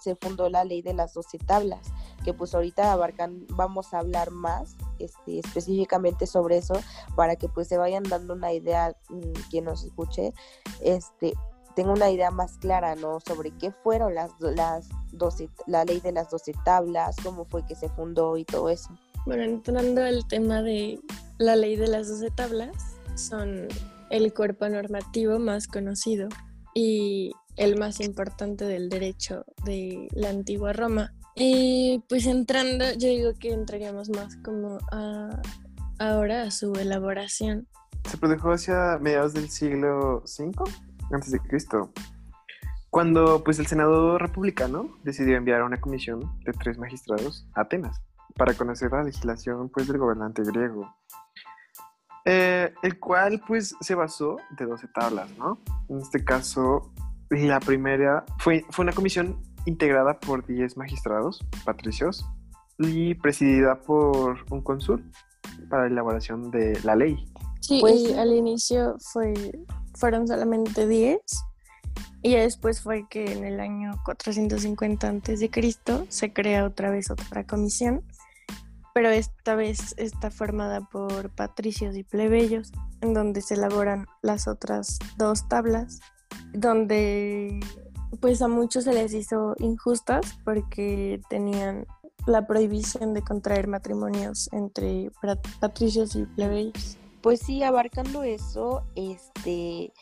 se 0.00 0.16
fundó 0.16 0.48
la 0.48 0.64
ley 0.64 0.82
de 0.82 0.94
las 0.94 1.14
doce 1.14 1.38
tablas, 1.38 1.92
que 2.22 2.34
pues 2.34 2.54
ahorita 2.54 2.92
abarcan, 2.92 3.46
vamos 3.50 3.92
a 3.92 3.98
hablar 3.98 4.30
más 4.30 4.76
este, 4.98 5.38
específicamente 5.38 6.26
sobre 6.26 6.58
eso 6.58 6.74
para 7.16 7.36
que 7.36 7.48
pues 7.48 7.68
se 7.68 7.76
vayan 7.76 8.02
dando 8.04 8.34
una 8.34 8.52
idea 8.52 8.96
mm, 9.08 9.50
quien 9.50 9.64
nos 9.64 9.84
escuche, 9.84 10.32
este, 10.80 11.34
tenga 11.74 11.92
una 11.92 12.10
idea 12.10 12.30
más 12.30 12.58
clara, 12.58 12.94
¿no? 12.94 13.20
Sobre 13.20 13.50
qué 13.52 13.70
fueron 13.70 14.14
las, 14.14 14.30
las 14.40 14.88
12, 15.12 15.48
la 15.66 15.84
ley 15.84 16.00
de 16.00 16.12
las 16.12 16.30
doce 16.30 16.52
tablas, 16.64 17.16
cómo 17.22 17.44
fue 17.44 17.64
que 17.66 17.74
se 17.74 17.88
fundó 17.88 18.36
y 18.36 18.44
todo 18.44 18.68
eso. 18.68 18.90
Bueno, 19.26 19.42
entrando 19.44 20.02
al 20.02 20.26
tema 20.26 20.62
de 20.62 21.00
la 21.38 21.56
ley 21.56 21.76
de 21.76 21.88
las 21.88 22.08
doce 22.08 22.30
tablas, 22.30 22.96
son 23.14 23.68
el 24.10 24.34
cuerpo 24.34 24.68
normativo 24.68 25.38
más 25.38 25.66
conocido 25.66 26.28
y 26.74 27.32
el 27.56 27.78
más 27.78 28.00
importante 28.00 28.64
del 28.64 28.88
derecho 28.88 29.44
de 29.64 30.08
la 30.12 30.30
antigua 30.30 30.72
Roma. 30.72 31.14
Y 31.34 32.04
pues 32.08 32.26
entrando, 32.26 32.84
yo 32.92 33.08
digo 33.08 33.32
que 33.38 33.52
entraríamos 33.52 34.10
más 34.10 34.36
como 34.36 34.78
a 34.90 35.40
ahora 36.02 36.42
a 36.42 36.50
su 36.50 36.72
elaboración. 36.74 37.68
Se 38.08 38.16
produjo 38.16 38.52
hacia 38.52 38.98
mediados 39.00 39.34
del 39.34 39.48
siglo 39.48 40.22
V 40.24 40.52
antes 41.12 41.30
de 41.30 41.38
Cristo, 41.40 41.92
cuando 42.90 43.42
pues 43.44 43.58
el 43.58 43.66
Senado 43.66 44.18
republicano 44.18 44.98
decidió 45.04 45.36
enviar 45.36 45.62
una 45.62 45.80
comisión 45.80 46.20
de 46.44 46.52
tres 46.52 46.78
magistrados 46.78 47.46
a 47.54 47.62
Atenas 47.62 48.00
para 48.34 48.54
conocer 48.54 48.90
la 48.92 49.04
legislación 49.04 49.68
pues 49.68 49.86
del 49.86 49.98
gobernante 49.98 50.42
griego. 50.42 50.94
Eh, 52.24 52.72
el 52.82 53.00
cual 53.00 53.42
pues 53.46 53.74
se 53.80 53.94
basó 53.94 54.36
de 54.56 54.64
12 54.64 54.88
tablas, 54.88 55.28
¿no? 55.38 55.58
En 55.88 55.98
este 55.98 56.24
caso, 56.24 56.92
la 57.30 57.58
primera 57.58 58.24
fue, 58.38 58.64
fue 58.70 58.84
una 58.84 58.92
comisión 58.92 59.42
integrada 59.66 60.18
por 60.18 60.46
10 60.46 60.76
magistrados 60.76 61.44
patricios 61.64 62.26
y 62.78 63.14
presidida 63.14 63.80
por 63.80 64.44
un 64.50 64.62
cónsul 64.62 65.04
para 65.68 65.84
la 65.84 65.88
elaboración 65.88 66.50
de 66.50 66.78
la 66.84 66.96
ley. 66.96 67.28
Sí, 67.60 67.78
pues, 67.80 68.16
al 68.16 68.32
inicio 68.32 68.96
fue, 68.98 69.34
fueron 69.94 70.26
solamente 70.26 70.86
10 70.88 71.20
y 72.22 72.34
después 72.34 72.80
fue 72.80 73.06
que 73.08 73.32
en 73.32 73.44
el 73.44 73.60
año 73.60 73.92
450 74.04 75.08
a.C. 75.08 75.50
se 76.08 76.32
crea 76.32 76.64
otra 76.64 76.90
vez 76.90 77.10
otra 77.10 77.44
comisión, 77.44 78.04
pero 78.94 79.10
esta 79.10 79.54
vez 79.54 79.94
está 79.96 80.30
formada 80.30 80.80
por 80.80 81.30
patricios 81.30 81.96
y 81.96 82.04
plebeyos, 82.04 82.72
en 83.00 83.14
donde 83.14 83.42
se 83.42 83.54
elaboran 83.54 84.06
las 84.22 84.46
otras 84.46 84.98
dos 85.16 85.48
tablas, 85.48 86.00
donde 86.52 87.60
pues 88.20 88.42
a 88.42 88.48
muchos 88.48 88.84
se 88.84 88.92
les 88.92 89.14
hizo 89.14 89.54
injustas 89.58 90.38
porque 90.44 91.20
tenían 91.28 91.86
la 92.26 92.46
prohibición 92.46 93.14
de 93.14 93.22
contraer 93.22 93.66
matrimonios 93.66 94.48
entre 94.52 95.10
patricios 95.60 96.14
y 96.16 96.24
plebeyos. 96.26 96.96
Pues 97.20 97.40
sí, 97.40 97.62
abarcando 97.62 98.22
eso, 98.22 98.82
este 98.94 99.92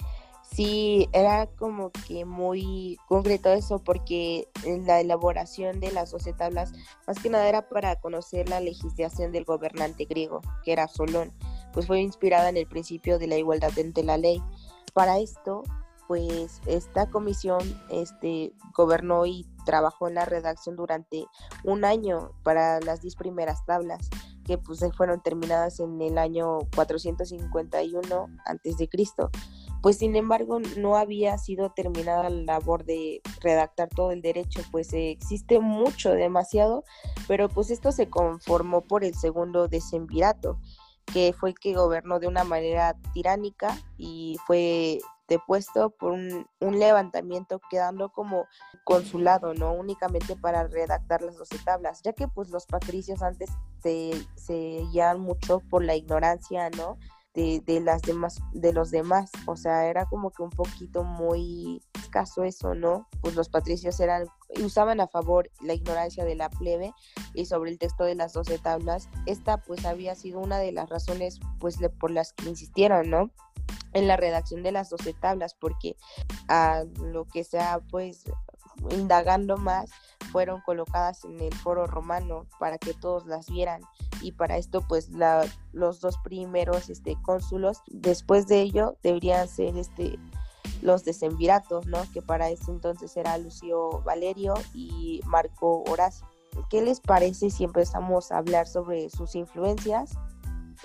sí 0.43 1.09
era 1.13 1.47
como 1.47 1.91
que 1.91 2.25
muy 2.25 2.99
concreto 3.07 3.51
eso 3.53 3.79
porque 3.79 4.49
la 4.65 5.01
elaboración 5.01 5.81
de 5.81 5.93
las 5.93 6.11
doce 6.11 6.33
tablas 6.33 6.73
más 7.07 7.19
que 7.19 7.31
nada 7.31 7.49
era 7.49 7.69
para 7.69 7.97
conocer 8.01 8.49
la 8.49 8.61
legislación 8.61 9.33
del 9.33 9.45
gobernante 9.45 10.07
griego, 10.07 10.41
que 10.65 10.73
era 10.73 10.89
Solón, 10.89 11.33
pues 11.73 11.87
fue 11.87 12.01
inspirada 12.01 12.49
en 12.49 12.57
el 12.57 12.67
principio 12.67 13.19
de 13.19 13.29
la 13.29 13.37
igualdad 13.37 13.71
ante 13.79 14.03
la 14.03 14.17
ley. 14.17 14.43
Para 14.93 15.19
esto, 15.19 15.63
pues 16.11 16.61
esta 16.67 17.09
comisión 17.09 17.61
este, 17.89 18.53
gobernó 18.75 19.27
y 19.27 19.47
trabajó 19.65 20.09
en 20.09 20.15
la 20.15 20.25
redacción 20.25 20.75
durante 20.75 21.25
un 21.63 21.85
año 21.85 22.33
para 22.43 22.81
las 22.81 23.01
diez 23.01 23.15
primeras 23.15 23.65
tablas 23.65 24.11
que 24.45 24.59
pues 24.59 24.81
fueron 24.97 25.23
terminadas 25.23 25.79
en 25.79 26.03
el 26.03 26.19
año 26.19 26.59
451 26.75 28.27
antes 28.45 28.77
de 28.79 28.89
Cristo. 28.89 29.31
Pues 29.83 29.99
sin 29.99 30.17
embargo 30.17 30.59
no 30.77 30.97
había 30.97 31.39
sido 31.39 31.71
terminada 31.71 32.29
la 32.29 32.55
labor 32.55 32.85
de 32.85 33.21
redactar 33.41 33.89
todo 33.89 34.11
el 34.11 34.21
derecho, 34.21 34.63
pues 34.73 34.93
existe 34.93 35.61
mucho, 35.61 36.11
demasiado, 36.11 36.83
pero 37.29 37.49
pues 37.49 37.71
esto 37.71 37.93
se 37.93 38.11
conformó 38.11 38.81
por 38.81 39.05
el 39.05 39.15
segundo 39.15 39.69
decemvirato, 39.69 40.59
que 41.13 41.33
fue 41.39 41.51
el 41.51 41.59
que 41.61 41.75
gobernó 41.75 42.19
de 42.19 42.27
una 42.27 42.43
manera 42.43 42.97
tiránica 43.15 43.79
y 43.97 44.37
fue 44.45 44.99
depuesto 45.31 45.91
por 45.91 46.13
un, 46.13 46.47
levantamiento 46.61 47.61
quedando 47.71 48.11
como 48.13 48.47
consulado, 48.85 49.55
¿no? 49.55 49.73
Únicamente 49.73 50.37
para 50.37 50.67
redactar 50.67 51.23
las 51.23 51.39
doce 51.39 51.57
tablas, 51.65 52.03
ya 52.03 52.13
que 52.13 52.29
pues 52.29 52.51
los 52.51 52.67
patricios 52.67 53.23
antes 53.23 53.49
se, 53.83 54.11
se 54.35 54.85
guiaban 54.93 55.21
mucho 55.21 55.61
por 55.71 55.83
la 55.85 55.95
ignorancia, 55.95 56.69
¿no? 56.71 56.99
De, 57.33 57.63
de, 57.65 57.79
las 57.81 58.03
demás, 58.03 58.41
de 58.53 58.73
los 58.73 58.91
demás, 58.91 59.31
o 59.47 59.55
sea, 59.55 59.87
era 59.87 60.05
como 60.07 60.33
que 60.33 60.43
un 60.43 60.51
poquito 60.51 61.05
muy 61.05 61.81
escaso 61.95 62.43
eso, 62.43 62.75
¿no? 62.75 63.07
Pues 63.21 63.37
los 63.37 63.49
patricios 63.49 64.01
eran, 64.01 64.27
usaban 64.61 65.01
a 65.01 65.07
favor 65.07 65.49
la 65.61 65.75
ignorancia 65.75 66.25
de 66.25 66.35
la 66.35 66.51
plebe 66.51 66.93
y 67.35 67.47
sobre 67.47 67.71
el 67.71 67.79
texto 67.79 68.03
de 68.03 68.17
las 68.17 68.33
doce 68.33 68.59
tablas, 68.59 69.09
esta 69.27 69.59
pues 69.59 69.85
había 69.85 70.17
sido 70.17 70.41
una 70.41 70.59
de 70.59 70.73
las 70.73 70.89
razones 70.89 71.39
pues 71.61 71.79
por 72.01 72.11
las 72.11 72.33
que 72.33 72.49
insistieron, 72.49 73.11
¿no? 73.11 73.31
En 73.93 74.07
la 74.07 74.17
redacción 74.17 74.63
de 74.63 74.73
las 74.73 74.91
doce 74.91 75.15
tablas, 75.15 75.55
porque 75.55 75.97
a 76.49 76.85
lo 77.01 77.27
que 77.27 77.45
sea, 77.45 77.81
pues, 77.91 78.25
indagando 78.91 79.57
más, 79.57 79.91
fueron 80.31 80.61
colocadas 80.63 81.25
en 81.25 81.41
el 81.41 81.55
foro 81.55 81.87
romano 81.87 82.47
para 82.59 82.79
que 82.79 82.95
todos 82.95 83.27
las 83.27 83.51
vieran. 83.51 83.83
Y 84.23 84.33
para 84.33 84.57
esto 84.57 84.83
pues 84.87 85.11
los 85.73 86.01
dos 86.01 86.19
primeros 86.19 86.91
este 86.91 87.17
cónsulos 87.23 87.83
después 87.87 88.47
de 88.47 88.61
ello 88.61 88.97
deberían 89.03 89.49
ser 89.49 89.77
este 89.77 90.19
los 90.83 91.05
decemviratos 91.05 91.87
no 91.87 91.99
que 92.13 92.23
para 92.23 92.49
ese 92.49 92.71
entonces 92.71 93.17
era 93.17 93.39
Lucio 93.39 94.03
Valerio 94.03 94.55
y 94.75 95.21
Marco 95.25 95.85
Horacio. 95.89 96.27
Qué 96.69 96.83
les 96.83 97.01
parece 97.01 97.51
si 97.51 97.65
empezamos 97.65 98.33
a 98.33 98.39
hablar 98.39 98.67
sobre 98.67 99.09
sus 99.09 99.35
influencias 99.35 100.19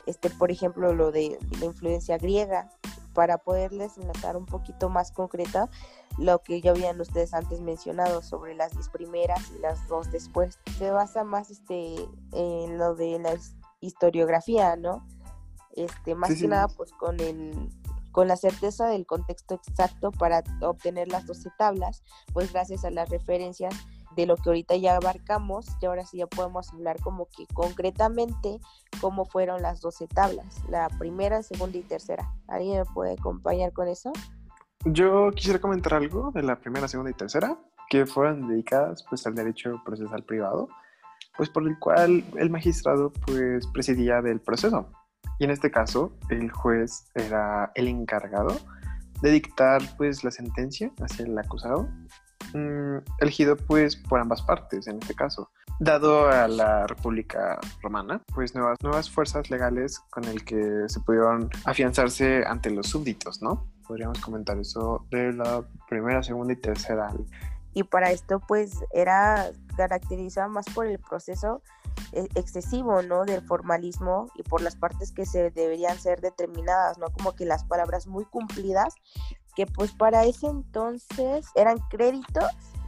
este 0.06 0.30
por 0.30 0.52
ejemplo 0.52 0.94
lo 0.94 1.12
de 1.12 1.38
la 1.60 1.66
influencia 1.66 2.18
griega 2.18 2.70
para 3.14 3.38
poderles 3.38 3.98
enlazar 3.98 4.38
un 4.38 4.46
poquito 4.46 4.90
más 4.90 5.12
concreta 5.12 5.70
lo 6.18 6.40
que 6.40 6.62
ya 6.62 6.72
habían 6.72 7.00
ustedes 7.02 7.34
antes 7.34 7.62
mencionado 7.62 8.22
sobre 8.22 8.56
las 8.56 8.74
10 8.74 8.90
primeras 8.90 9.52
y 9.56 9.60
las 9.60 9.88
dos 9.88 10.12
después. 10.12 10.60
Se 10.78 10.92
basa 10.92 11.24
más 11.24 11.50
este 11.50 11.96
en 12.32 12.78
lo 12.78 12.96
de 12.96 13.20
la 13.20 13.36
historiografía, 13.82 14.76
¿no? 14.76 15.06
Este, 15.72 16.16
más 16.16 16.36
que 16.36 16.48
nada 16.48 16.68
pues 16.70 16.92
con 16.94 17.20
el 17.20 17.70
con 18.12 18.30
la 18.30 18.38
certeza 18.38 18.88
del 18.88 19.06
contexto 19.06 19.56
exacto 19.56 20.10
para 20.10 20.42
obtener 20.62 21.10
las 21.10 21.26
12 21.26 21.50
tablas, 21.58 22.02
pues 22.32 22.54
gracias 22.54 22.86
a 22.86 22.90
las 22.90 23.10
referencias 23.10 23.76
de 24.16 24.26
lo 24.26 24.36
que 24.38 24.50
ahorita 24.50 24.76
ya 24.76 24.96
abarcamos 24.96 25.68
y 25.82 25.86
ahora 25.86 26.06
sí 26.06 26.18
ya 26.18 26.28
podemos 26.28 26.72
hablar 26.74 27.00
como 27.02 27.28
que 27.28 27.46
concretamente 27.54 28.60
cómo 29.02 29.26
fueron 29.26 29.62
las 29.62 29.82
12 29.82 30.08
tablas, 30.08 30.62
la 30.70 30.90
primera, 30.98 31.44
segunda 31.44 31.78
y 31.78 31.82
tercera. 31.82 32.32
¿Alguien 32.48 32.80
me 32.80 32.86
puede 32.86 33.14
acompañar 33.14 33.74
con 33.74 33.88
eso? 33.88 34.12
Yo 34.86 35.32
quisiera 35.32 35.60
comentar 35.60 35.96
algo 35.96 36.32
de 36.32 36.44
la 36.44 36.60
primera, 36.60 36.88
segunda 36.88 37.12
y 37.12 37.16
tercera, 37.16 37.58
que 37.90 38.06
fueron 38.06 38.48
dedicadas 38.48 39.04
pues 39.10 39.26
al 39.28 39.36
derecho 39.36 39.82
procesal 39.84 40.24
privado, 40.24 40.70
pues 41.38 41.50
por 41.50 41.68
el 41.68 41.78
cual 41.80 42.24
el 42.38 42.50
magistrado 42.50 43.12
pues 43.26 43.68
presidía 43.68 44.22
del 44.22 44.40
proceso. 44.40 44.90
Y 45.40 45.46
en 45.46 45.52
este 45.52 45.72
caso, 45.72 46.14
el 46.30 46.50
juez 46.52 47.10
era 47.16 47.72
el 47.76 47.88
encargado 47.88 48.56
de 49.22 49.32
dictar 49.32 49.82
pues 49.98 50.24
la 50.24 50.32
sentencia 50.32 50.92
hacia 51.02 51.26
el 51.26 51.38
acusado 51.38 51.90
Mm, 52.54 52.98
elegido 53.20 53.56
pues 53.56 53.96
por 53.96 54.20
ambas 54.20 54.42
partes 54.42 54.88
en 54.88 55.00
este 55.02 55.16
caso. 55.16 55.50
Dado 55.80 56.30
a 56.30 56.48
la 56.48 56.88
República 56.88 57.60
Romana, 57.82 58.22
pues 58.34 58.56
nuevas, 58.56 58.78
nuevas 58.82 59.10
fuerzas 59.10 59.50
legales 59.50 60.00
con 60.10 60.24
el 60.26 60.46
que 60.46 60.86
se 60.88 61.00
pudieron 61.02 61.50
afianzarse 61.66 62.44
ante 62.46 62.70
los 62.70 62.88
súbditos, 62.88 63.42
¿no? 63.42 63.68
Podríamos 63.86 64.20
comentar 64.20 64.58
eso 64.58 65.06
de 65.12 65.34
la 65.34 65.64
primera, 65.90 66.24
segunda 66.24 66.54
y 66.54 66.58
tercera. 66.58 67.12
y 67.74 67.84
para 67.84 68.12
esto 68.12 68.40
pues 68.40 68.86
era 68.94 69.52
caracterizado 69.76 70.50
más 70.50 70.66
por 70.74 70.88
el 70.88 70.98
proceso 70.98 71.62
eh, 72.14 72.28
excesivo, 72.36 73.02
¿no? 73.02 73.26
Del 73.26 73.42
formalismo 73.42 74.30
y 74.36 74.44
por 74.44 74.62
las 74.62 74.76
partes 74.76 75.12
que 75.12 75.26
se 75.26 75.52
deberían 75.52 75.98
ser 76.00 76.22
determinadas, 76.22 76.98
¿no? 76.98 77.08
Como 77.10 77.36
que 77.36 77.46
las 77.46 77.64
palabras 77.66 78.08
muy 78.08 78.26
cumplidas, 78.26 78.96
que 79.56 79.66
pues 79.66 79.92
para 79.92 80.26
ese 80.26 80.48
entonces 80.48 81.48
eran 81.56 81.78
créditos 81.90 82.46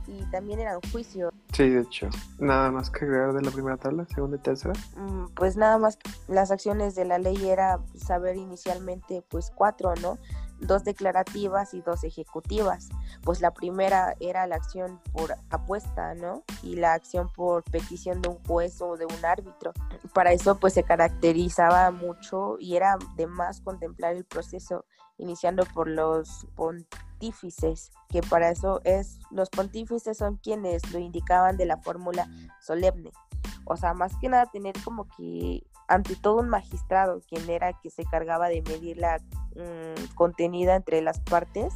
y 0.08 0.22
también 0.32 0.60
eran 0.60 0.80
juicios. 0.92 1.34
Sí, 1.52 1.70
de 1.70 1.82
hecho. 1.82 2.10
Nada 2.40 2.72
más 2.72 2.90
que 2.90 3.06
agregar 3.06 3.34
de 3.34 3.42
la 3.42 3.52
primera 3.52 3.78
tabla, 3.78 4.06
segunda 4.14 4.38
y 4.38 4.40
tercera. 4.40 4.74
Mm, 4.96 5.34
pues 5.36 5.58
nada 5.58 5.78
más 5.78 6.00
las 6.28 6.52
acciones 6.52 6.96
de 6.96 7.06
la 7.06 7.20
ley 7.20 7.50
era 7.50 7.80
saber 7.96 8.38
inicialmente 8.38 9.24
pues 9.30 9.52
cuatro, 9.54 9.94
¿no? 10.02 10.18
dos 10.60 10.84
declarativas 10.84 11.74
y 11.74 11.82
dos 11.82 12.04
ejecutivas. 12.04 12.90
Pues 13.24 13.42
la 13.42 13.52
primera 13.52 14.16
era 14.20 14.48
la 14.48 14.56
acción 14.56 15.00
por 15.14 15.36
apuesta, 15.50 16.16
¿no? 16.16 16.44
Y 16.64 16.76
la 16.76 16.94
acción 16.94 17.30
por 17.30 17.64
petición 17.64 18.22
de 18.22 18.30
un 18.30 18.44
juez 18.46 18.82
o 18.82 18.98
de 18.98 19.06
un 19.06 19.26
árbitro. 19.26 19.72
Para 20.14 20.32
eso 20.32 20.60
pues 20.60 20.74
se 20.74 20.84
caracterizaba 20.84 21.92
mucho 21.92 22.58
y 22.60 22.76
era 22.76 22.98
de 23.16 23.28
más 23.28 23.62
contemplar 23.62 24.16
el 24.16 24.26
proceso, 24.26 24.86
iniciando 25.18 25.66
por 25.74 25.88
los 25.88 26.48
pontífices, 26.56 27.92
que 28.10 28.22
para 28.22 28.50
eso 28.50 28.82
es, 28.84 29.20
los 29.32 29.50
pontífices 29.50 30.18
son 30.18 30.38
quienes 30.38 30.92
lo 30.92 31.00
indicaban 31.00 31.58
de 31.58 31.66
la 31.66 31.78
fórmula 31.78 32.28
solemne. 32.62 33.12
O 33.66 33.76
sea, 33.76 33.94
más 33.94 34.14
que 34.22 34.30
nada 34.30 34.46
tener 34.46 34.76
como 34.84 35.08
que 35.18 35.64
ante 35.88 36.16
todo 36.16 36.40
un 36.40 36.50
magistrado, 36.50 37.22
quien 37.28 37.50
era 37.50 37.74
que 37.74 37.90
se 37.90 38.06
cargaba 38.06 38.50
de 38.50 38.62
medir 38.62 38.98
la 38.98 39.20
mm, 39.56 40.16
contenida 40.16 40.76
entre 40.76 41.02
las 41.02 41.20
partes 41.20 41.74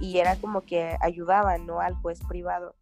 y 0.00 0.18
era 0.18 0.36
como 0.36 0.62
que 0.62 0.96
ayudaba, 1.00 1.58
¿no? 1.58 1.80
Al 1.80 1.94
juez 1.94 2.20
privado. 2.28 2.74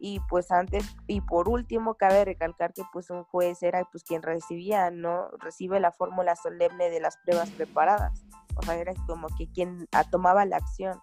Y 0.00 0.20
pues 0.28 0.52
antes, 0.52 0.84
y 1.08 1.20
por 1.20 1.48
último, 1.48 1.94
cabe 1.94 2.24
recalcar 2.24 2.72
que 2.72 2.82
pues 2.92 3.10
un 3.10 3.24
juez 3.24 3.62
era 3.62 3.84
pues 3.90 4.04
quien 4.04 4.22
recibía, 4.22 4.90
¿no? 4.90 5.28
Recibe 5.38 5.80
la 5.80 5.90
fórmula 5.90 6.36
solemne 6.36 6.88
de 6.90 7.00
las 7.00 7.16
pruebas 7.18 7.50
preparadas. 7.50 8.24
O 8.58 8.62
sea, 8.62 8.76
era 8.76 8.92
como 9.06 9.28
que 9.36 9.50
quien 9.50 9.86
tomaba 10.10 10.44
la 10.44 10.56
acción, 10.56 10.98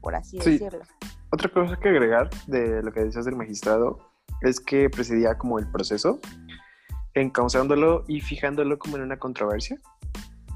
por 0.00 0.14
así 0.14 0.38
decirlo. 0.38 0.80
Otra 1.30 1.50
cosa 1.50 1.76
que 1.76 1.88
agregar 1.88 2.30
de 2.46 2.82
lo 2.82 2.92
que 2.92 3.04
decías 3.04 3.24
del 3.24 3.36
magistrado 3.36 3.98
es 4.42 4.60
que 4.60 4.90
presidía 4.90 5.36
como 5.38 5.58
el 5.58 5.70
proceso 5.70 6.20
encauzándolo 7.14 8.04
y 8.06 8.20
fijándolo 8.20 8.78
como 8.78 8.96
en 8.96 9.02
una 9.02 9.18
controversia. 9.18 9.78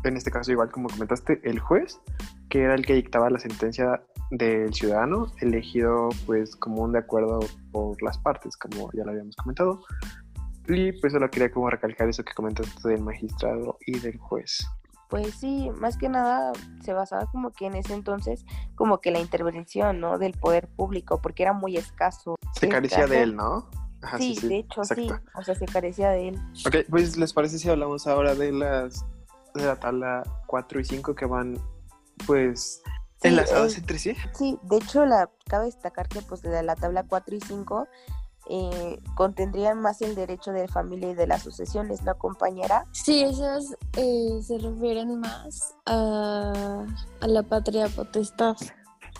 En 0.04 0.16
este 0.16 0.30
caso, 0.30 0.52
igual 0.52 0.70
como 0.70 0.88
comentaste, 0.88 1.40
el 1.44 1.58
juez, 1.58 2.00
que 2.48 2.62
era 2.62 2.74
el 2.74 2.84
que 2.84 2.94
dictaba 2.94 3.30
la 3.30 3.38
sentencia 3.38 4.02
del 4.30 4.72
ciudadano, 4.72 5.32
elegido 5.40 6.08
pues 6.26 6.56
como 6.56 6.82
un 6.82 6.92
de 6.92 7.00
acuerdo 7.00 7.40
por 7.72 8.00
las 8.02 8.18
partes, 8.18 8.56
como 8.56 8.90
ya 8.92 9.04
lo 9.04 9.10
habíamos 9.10 9.36
comentado. 9.36 9.82
Y 10.68 10.92
pues 11.00 11.12
solo 11.12 11.30
quería 11.30 11.50
como 11.50 11.68
recalcar 11.68 12.08
eso 12.08 12.24
que 12.24 12.32
comentaste 12.34 12.88
del 12.88 13.02
magistrado 13.02 13.78
y 13.86 13.98
del 13.98 14.18
juez. 14.18 14.64
Pues 15.10 15.34
sí, 15.34 15.70
más 15.76 15.96
que 15.96 16.08
nada 16.08 16.52
se 16.84 16.92
basaba 16.92 17.26
como 17.26 17.50
que 17.50 17.66
en 17.66 17.74
ese 17.74 17.94
entonces 17.94 18.46
como 18.76 19.00
que 19.00 19.10
la 19.10 19.18
intervención, 19.18 20.00
¿no? 20.00 20.18
Del 20.18 20.32
poder 20.34 20.68
público, 20.68 21.20
porque 21.20 21.42
era 21.42 21.52
muy 21.52 21.76
escaso. 21.76 22.36
Se 22.54 22.68
carecía 22.68 23.06
de 23.06 23.22
él, 23.22 23.36
¿no? 23.36 23.68
sí, 24.16 24.38
de 24.42 24.58
hecho 24.58 24.82
sí, 24.84 25.10
o 25.34 25.42
sea, 25.42 25.54
se 25.54 25.66
carecía 25.66 26.10
de 26.10 26.28
él. 26.28 26.38
Ok, 26.66 26.76
pues 26.88 27.16
les 27.16 27.32
parece 27.32 27.58
si 27.58 27.68
hablamos 27.68 28.06
ahora 28.06 28.34
de 28.34 28.52
las 28.52 29.04
de 29.54 29.64
la 29.64 29.76
tabla 29.76 30.22
4 30.46 30.80
y 30.80 30.84
5 30.84 31.14
que 31.14 31.26
van 31.26 31.58
pues 32.26 32.82
enlazadas 33.22 33.76
entre 33.76 33.98
sí. 33.98 34.14
Sí, 34.34 34.58
de 34.62 34.76
hecho 34.76 35.04
la 35.04 35.28
cabe 35.46 35.66
destacar 35.66 36.08
que 36.08 36.22
pues 36.22 36.40
de 36.42 36.62
la 36.62 36.76
tabla 36.76 37.04
4 37.06 37.36
y 37.36 37.40
5 37.40 37.88
eh, 38.52 38.98
contendrían 39.14 39.80
más 39.80 40.02
el 40.02 40.16
derecho 40.16 40.50
de 40.50 40.66
familia 40.66 41.10
y 41.10 41.14
de 41.14 41.28
las 41.28 41.42
sucesiones, 41.42 42.02
¿no, 42.02 42.18
compañera? 42.18 42.84
Sí, 42.90 43.22
esas 43.22 43.76
eh, 43.96 44.40
se 44.42 44.58
refieren 44.58 45.20
más 45.20 45.76
a, 45.86 46.84
la 47.20 47.42
patria 47.44 47.88
potestad 47.88 48.56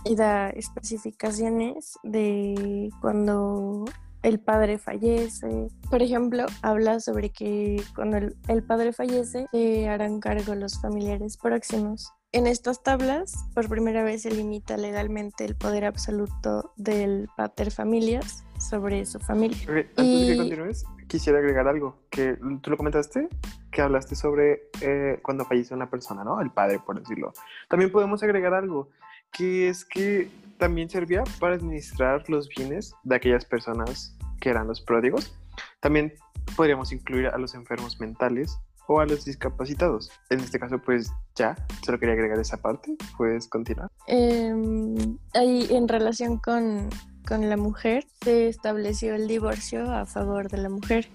y 0.05 0.17
da 0.17 0.51
especificaciones 0.51 1.97
de 2.03 2.91
cuando 3.01 3.85
el 4.23 4.41
padre 4.41 4.79
fallece. 4.79 5.69
Por 5.89 6.03
ejemplo, 6.03 6.47
habla 6.63 6.99
sobre 6.99 7.31
que 7.31 7.81
cuando 7.95 8.17
el, 8.17 8.63
padre 8.65 8.93
fallece 8.93 9.47
se 9.53 9.89
harán 9.89 10.19
cargo 10.19 10.57
los 10.57 10.81
familiares 10.81 11.37
próximos. 11.37 12.13
En 12.33 12.47
estas 12.47 12.85
tablas, 12.85 13.45
por 13.55 13.69
primera 13.69 14.05
vez 14.05 14.23
se 14.23 14.31
limita 14.31 14.77
legalmente 14.77 15.45
el 15.45 15.57
poder 15.57 15.85
absoluto 15.85 16.73
del 16.77 17.29
pater 17.37 17.73
familias 17.73 18.45
sobre 18.57 19.05
su 19.05 19.19
familia. 19.19 19.59
antes 19.97 19.97
de 19.97 20.27
que 20.29 20.37
continúes, 20.37 20.85
quisiera 21.09 21.41
agregar 21.41 21.67
algo, 21.67 21.99
que 22.09 22.39
tú 22.63 22.71
lo 22.71 22.77
comentaste, 22.77 23.29
que 23.73 23.83
hablaste 23.83 24.15
sobre 24.15 24.69
eh, 24.81 25.19
cuando 25.23 25.45
fallece 25.45 25.75
una 25.75 25.91
persona, 25.91 26.23
¿no? 26.23 26.41
El 26.41 26.53
padre, 26.53 26.79
por 26.79 27.01
decirlo. 27.01 27.33
También 27.69 27.91
podemos 27.91 28.23
agregar 28.23 28.55
algo, 28.55 28.91
que 29.33 29.69
es 29.69 29.85
que 29.85 30.31
también 30.57 30.89
servía 30.89 31.25
para 31.41 31.57
administrar 31.57 32.31
los 32.31 32.49
bienes 32.49 32.95
de 33.03 33.17
aquellas 33.17 33.45
personas 33.45 34.17
que 34.41 34.51
eran 34.51 34.69
los 34.69 34.81
pródigos. 34.81 35.37
También 35.81 36.15
podríamos 36.55 36.93
incluir 36.93 37.27
a 37.27 37.39
los 37.39 37.55
enfermos 37.55 37.99
mentales 37.99 38.61
o 38.91 38.99
a 38.99 39.07
los 39.07 39.25
discapacitados. 39.25 40.11
En 40.31 40.41
este 40.41 40.59
caso, 40.59 40.81
pues 40.81 41.13
ya, 41.37 41.55
solo 41.87 42.01
quería 42.01 42.15
agregar 42.15 42.41
esa 42.41 42.57
parte. 42.57 42.97
Puedes 43.17 43.47
continuar. 43.47 43.89
Em, 44.09 45.17
ahí, 45.33 45.69
en 45.71 45.87
relación 45.87 46.39
con, 46.39 46.91
con 47.25 47.49
la 47.49 47.57
mujer, 47.57 48.05
se 48.21 48.49
estableció 48.49 49.15
el 49.15 49.29
divorcio 49.29 49.93
a 49.93 50.07
favor 50.07 50.51
de 50.51 50.59
la 50.59 50.71
mujer. 50.71 51.09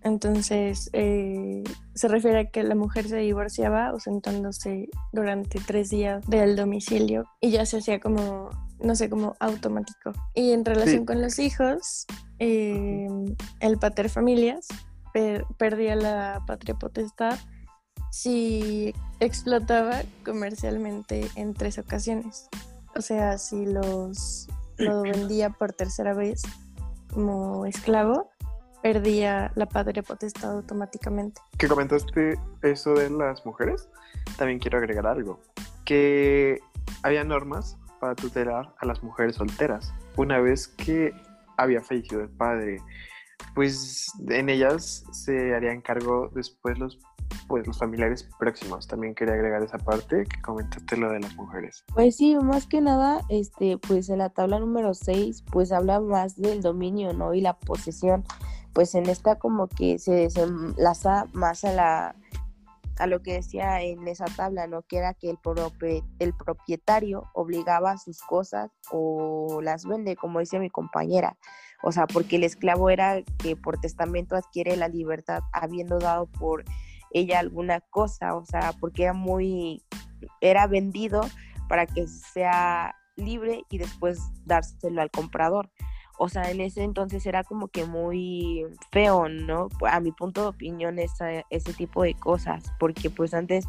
Entonces, 0.00 0.88
eh, 0.94 1.62
se 1.94 2.08
refiere 2.08 2.40
a 2.40 2.50
que 2.50 2.62
la 2.62 2.74
mujer 2.74 3.06
se 3.06 3.18
divorciaba 3.18 3.88
ausentándose 3.88 4.88
durante 5.12 5.60
tres 5.60 5.90
días 5.90 6.26
del 6.26 6.56
domicilio 6.56 7.26
y 7.42 7.50
ya 7.50 7.66
se 7.66 7.76
hacía 7.76 8.00
como, 8.00 8.48
no 8.80 8.94
sé, 8.94 9.10
como 9.10 9.36
automático. 9.38 10.12
Y 10.34 10.52
en 10.52 10.64
relación 10.64 11.04
con 11.04 11.20
los 11.20 11.38
hijos, 11.38 12.06
eh, 12.38 13.06
el 13.60 13.78
pater 13.78 14.08
familias 14.08 14.66
perdía 15.12 15.96
la 15.96 16.42
patria 16.46 16.74
potestad 16.74 17.38
si 18.10 18.94
explotaba 19.20 20.02
comercialmente 20.24 21.28
en 21.34 21.54
tres 21.54 21.78
ocasiones. 21.78 22.48
O 22.94 23.00
sea, 23.00 23.38
si 23.38 23.66
los 23.66 24.48
lo 24.78 25.02
vendía 25.02 25.50
por 25.50 25.72
tercera 25.72 26.14
vez 26.14 26.42
como 27.12 27.66
esclavo 27.66 28.30
perdía 28.82 29.52
la 29.54 29.66
patria 29.66 30.02
potestad 30.02 30.50
automáticamente. 30.52 31.40
Que 31.56 31.68
comentaste 31.68 32.38
eso 32.62 32.94
de 32.94 33.10
las 33.10 33.46
mujeres, 33.46 33.88
también 34.36 34.58
quiero 34.58 34.78
agregar 34.78 35.06
algo, 35.06 35.40
que 35.84 36.60
había 37.02 37.22
normas 37.22 37.78
para 38.00 38.16
tutelar 38.16 38.74
a 38.78 38.86
las 38.86 39.02
mujeres 39.02 39.36
solteras. 39.36 39.94
Una 40.16 40.40
vez 40.40 40.66
que 40.66 41.14
había 41.56 41.80
fallecido 41.80 42.22
el 42.22 42.28
padre, 42.28 42.80
pues 43.54 44.12
en 44.28 44.48
ellas 44.48 45.04
se 45.12 45.54
harían 45.54 45.80
cargo 45.80 46.30
después 46.34 46.78
los 46.78 46.98
pues 47.48 47.66
los 47.66 47.78
familiares 47.78 48.28
próximos. 48.38 48.86
También 48.86 49.14
quería 49.14 49.34
agregar 49.34 49.62
esa 49.62 49.78
parte 49.78 50.24
que 50.24 50.40
comentaste 50.42 50.98
lo 50.98 51.10
de 51.10 51.20
las 51.20 51.34
mujeres. 51.34 51.82
Pues 51.94 52.16
sí, 52.16 52.36
más 52.36 52.66
que 52.66 52.82
nada, 52.82 53.22
este, 53.30 53.78
pues 53.78 54.10
en 54.10 54.18
la 54.18 54.28
tabla 54.28 54.58
número 54.58 54.92
6, 54.92 55.44
pues 55.50 55.72
habla 55.72 56.00
más 56.00 56.36
del 56.36 56.60
dominio, 56.60 57.14
¿no? 57.14 57.32
Y 57.32 57.40
la 57.40 57.58
posesión 57.58 58.24
pues 58.72 58.94
en 58.94 59.08
esta 59.08 59.38
como 59.38 59.68
que 59.68 59.98
se 59.98 60.12
desenlaza 60.12 61.26
más 61.32 61.64
a 61.64 61.72
la 61.72 62.16
a 62.98 63.06
lo 63.06 63.22
que 63.22 63.34
decía 63.34 63.80
en 63.82 64.06
esa 64.08 64.26
tabla, 64.26 64.66
¿no? 64.66 64.82
Que 64.82 64.98
era 64.98 65.14
que 65.14 65.30
el, 65.30 65.38
el 66.18 66.34
propietario 66.34 67.30
obligaba 67.34 67.96
sus 67.98 68.20
cosas 68.20 68.70
o 68.90 69.60
las 69.62 69.86
vende, 69.86 70.16
como 70.16 70.40
dice 70.40 70.58
mi 70.58 70.70
compañera. 70.70 71.36
O 71.82 71.92
sea, 71.92 72.06
porque 72.06 72.36
el 72.36 72.44
esclavo 72.44 72.90
era 72.90 73.22
que 73.38 73.56
por 73.56 73.80
testamento 73.80 74.36
adquiere 74.36 74.76
la 74.76 74.88
libertad 74.88 75.40
habiendo 75.52 75.98
dado 75.98 76.26
por 76.26 76.64
ella 77.10 77.40
alguna 77.40 77.80
cosa, 77.80 78.34
o 78.34 78.44
sea, 78.44 78.72
porque 78.80 79.04
era 79.04 79.12
muy, 79.12 79.82
era 80.40 80.66
vendido 80.66 81.22
para 81.68 81.86
que 81.86 82.06
sea 82.06 82.94
libre 83.16 83.64
y 83.68 83.78
después 83.78 84.18
dárselo 84.44 85.02
al 85.02 85.10
comprador 85.10 85.70
o 86.24 86.28
sea, 86.28 86.52
en 86.52 86.60
ese 86.60 86.84
entonces 86.84 87.26
era 87.26 87.42
como 87.42 87.66
que 87.66 87.84
muy 87.84 88.64
feo, 88.92 89.28
¿no? 89.28 89.68
A 89.90 89.98
mi 89.98 90.12
punto 90.12 90.42
de 90.42 90.46
opinión, 90.46 91.00
esa, 91.00 91.44
ese 91.50 91.72
tipo 91.72 92.04
de 92.04 92.14
cosas, 92.14 92.62
porque 92.78 93.10
pues 93.10 93.34
antes 93.34 93.64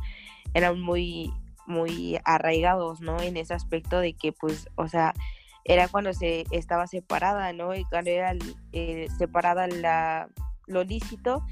eran 0.53 0.79
muy, 0.79 1.33
muy 1.65 2.19
arraigados, 2.25 3.01
¿no? 3.01 3.19
En 3.19 3.37
ese 3.37 3.55
aspecto 3.55 3.99
de 3.99 4.13
que 4.13 4.33
pues, 4.33 4.69
o 4.75 4.87
sea, 4.87 5.15
era 5.63 5.87
cuando 5.87 6.13
se 6.13 6.45
estaba 6.51 6.85
separada, 6.85 7.53
¿no? 7.53 7.73
Y 7.73 7.85
cuando 7.85 8.11
era 8.11 8.35
eh, 8.71 9.07
separada 9.17 9.65
la, 9.65 10.29
lo 10.67 10.83
lícito 10.83 11.43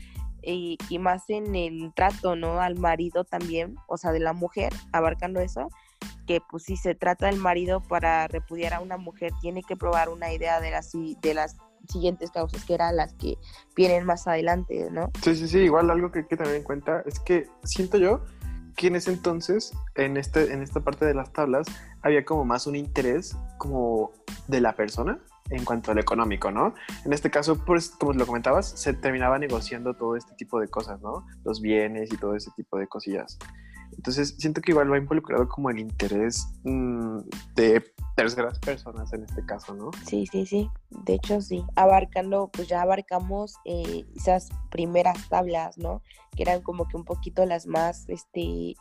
y, 0.43 0.77
y, 0.87 0.99
más 0.99 1.31
en 1.31 1.55
el 1.55 1.91
trato, 1.95 2.35
¿no? 2.35 2.61
Al 2.61 2.75
marido 2.75 3.23
también, 3.23 3.73
o 3.87 3.97
sea, 3.97 4.11
de 4.11 4.19
la 4.19 4.33
mujer, 4.33 4.71
abarcando 4.91 5.39
eso, 5.39 5.67
que 6.27 6.41
pues 6.49 6.63
si 6.63 6.77
se 6.77 6.95
trata 6.95 7.27
del 7.27 7.37
marido 7.37 7.81
para 7.81 8.27
repudiar 8.27 8.73
a 8.73 8.79
una 8.79 8.97
mujer 8.97 9.31
tiene 9.41 9.63
que 9.63 9.75
probar 9.75 10.09
una 10.09 10.31
idea 10.31 10.59
de 10.59 10.71
las 10.71 10.91
de 10.91 11.33
las 11.33 11.57
siguientes 11.89 12.31
causas 12.31 12.63
que 12.63 12.73
eran 12.73 12.95
las 12.95 13.13
que 13.13 13.37
vienen 13.75 14.05
más 14.05 14.27
adelante, 14.27 14.89
¿no? 14.91 15.11
Sí, 15.23 15.35
sí, 15.35 15.47
sí, 15.47 15.59
igual 15.59 15.89
algo 15.89 16.11
que 16.11 16.19
hay 16.19 16.25
que 16.25 16.37
tener 16.37 16.55
en 16.55 16.63
cuenta 16.63 17.03
es 17.05 17.19
que 17.19 17.47
siento 17.63 17.97
yo 17.97 18.21
que 18.75 18.87
en 18.87 18.95
ese 18.95 19.11
entonces, 19.11 19.73
en, 19.95 20.17
este, 20.17 20.53
en 20.53 20.61
esta 20.61 20.79
parte 20.79 21.05
de 21.05 21.13
las 21.13 21.31
tablas, 21.33 21.67
había 22.01 22.23
como 22.25 22.45
más 22.45 22.67
un 22.67 22.75
interés 22.75 23.35
como 23.57 24.11
de 24.47 24.61
la 24.61 24.75
persona 24.75 25.19
en 25.49 25.65
cuanto 25.65 25.91
al 25.91 25.99
económico, 25.99 26.49
¿no? 26.49 26.73
En 27.03 27.11
este 27.11 27.29
caso, 27.29 27.63
pues, 27.65 27.89
como 27.89 28.13
lo 28.13 28.25
comentabas, 28.25 28.69
se 28.69 28.93
terminaba 28.93 29.37
negociando 29.37 29.93
todo 29.93 30.15
este 30.15 30.33
tipo 30.35 30.59
de 30.59 30.69
cosas, 30.69 31.01
¿no? 31.01 31.25
Los 31.43 31.61
bienes 31.61 32.11
y 32.13 32.17
todo 32.17 32.35
ese 32.35 32.51
tipo 32.55 32.77
de 32.77 32.87
cosillas. 32.87 33.37
Entonces, 33.95 34.35
siento 34.37 34.61
que 34.61 34.71
igual 34.71 34.91
va 34.91 34.97
involucrado 34.97 35.47
como 35.47 35.69
el 35.69 35.79
interés 35.79 36.47
mm, 36.63 37.19
de 37.55 37.83
terceras 38.15 38.59
personas 38.59 39.11
en 39.13 39.23
este 39.23 39.45
caso, 39.45 39.73
¿no? 39.73 39.91
Sí, 40.05 40.25
sí, 40.31 40.45
sí. 40.45 40.69
De 40.89 41.15
hecho, 41.15 41.41
sí. 41.41 41.63
Abarcando, 41.75 42.49
pues 42.51 42.67
ya 42.67 42.81
abarcamos 42.81 43.55
eh, 43.65 44.05
esas 44.15 44.49
primeras 44.69 45.29
tablas, 45.29 45.77
¿no? 45.77 46.01
Que 46.35 46.43
eran 46.43 46.61
como 46.61 46.87
que 46.87 46.97
un 46.97 47.05
poquito 47.05 47.45
las 47.45 47.67
más, 47.67 48.07
este, 48.09 48.75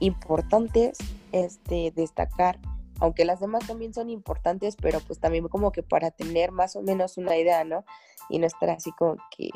importantes, 0.00 0.98
este, 1.32 1.92
destacar. 1.94 2.58
Aunque 3.00 3.24
las 3.24 3.40
demás 3.40 3.66
también 3.66 3.92
son 3.92 4.08
importantes, 4.08 4.76
pero 4.76 5.00
pues 5.00 5.18
también 5.18 5.48
como 5.48 5.72
que 5.72 5.82
para 5.82 6.10
tener 6.10 6.52
más 6.52 6.76
o 6.76 6.82
menos 6.82 7.16
una 7.18 7.36
idea, 7.36 7.64
¿no? 7.64 7.84
Y 8.28 8.38
no 8.38 8.46
estar 8.46 8.70
así 8.70 8.92
como 8.92 9.16
que 9.36 9.50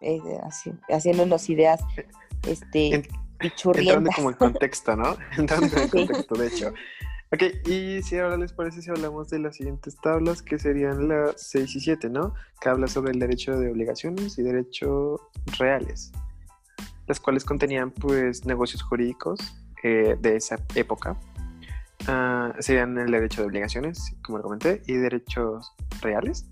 eh, 0.00 0.20
así, 0.42 0.72
haciéndonos 0.88 1.48
ideas, 1.48 1.80
este... 2.46 3.08
Entrando 3.40 4.10
como 4.14 4.30
el 4.30 4.36
contexto, 4.38 4.96
¿no? 4.96 5.16
Entrando 5.36 5.66
en 5.66 5.82
el 5.82 5.90
contexto, 5.90 6.34
de 6.34 6.46
hecho. 6.46 6.72
Ok, 7.32 7.42
y 7.66 8.00
si 8.02 8.18
ahora 8.18 8.36
les 8.36 8.52
parece 8.52 8.80
si 8.80 8.90
hablamos 8.90 9.28
de 9.28 9.40
las 9.40 9.56
siguientes 9.56 9.96
tablas, 10.00 10.40
que 10.40 10.58
serían 10.58 11.08
las 11.08 11.40
6 11.40 11.76
y 11.76 11.80
7, 11.80 12.08
¿no? 12.08 12.34
Que 12.60 12.68
habla 12.68 12.86
sobre 12.86 13.12
el 13.12 13.18
derecho 13.18 13.58
de 13.58 13.70
obligaciones 13.70 14.38
y 14.38 14.42
derechos 14.42 15.20
reales, 15.58 16.12
las 17.08 17.18
cuales 17.18 17.44
contenían 17.44 17.90
pues 17.90 18.44
negocios 18.46 18.82
jurídicos 18.82 19.40
eh, 19.82 20.16
de 20.20 20.36
esa 20.36 20.58
época. 20.76 21.18
Uh, 22.02 22.52
serían 22.60 22.98
el 22.98 23.10
derecho 23.10 23.40
de 23.40 23.48
obligaciones, 23.48 24.14
como 24.22 24.38
lo 24.38 24.44
comenté, 24.44 24.82
y 24.86 24.94
derechos 24.94 25.74
reales. 26.02 26.46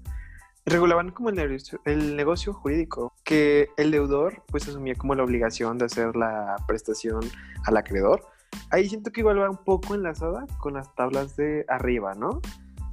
Regulaban 0.65 1.11
como 1.11 1.31
el 1.31 1.37
negocio, 1.37 1.81
el 1.85 2.17
negocio 2.17 2.53
jurídico, 2.53 3.13
que 3.25 3.69
el 3.77 3.91
deudor 3.91 4.45
pues 4.47 4.69
asumía 4.69 4.95
como 4.95 5.15
la 5.15 5.25
obligación 5.25 5.79
de 5.79 5.87
hacer 5.87 6.15
la 6.15 6.57
prestación 6.67 7.21
al 7.67 7.77
acreedor 7.77 8.33
ahí 8.71 8.89
siento 8.89 9.13
que 9.13 9.21
igual 9.21 9.41
va 9.41 9.51
un 9.51 9.59
poco 9.59 9.95
enlazada 9.95 10.47
con 10.59 10.75
las 10.75 10.95
tablas 10.95 11.37
de 11.37 11.65
arriba, 11.69 12.15
¿no? 12.15 12.41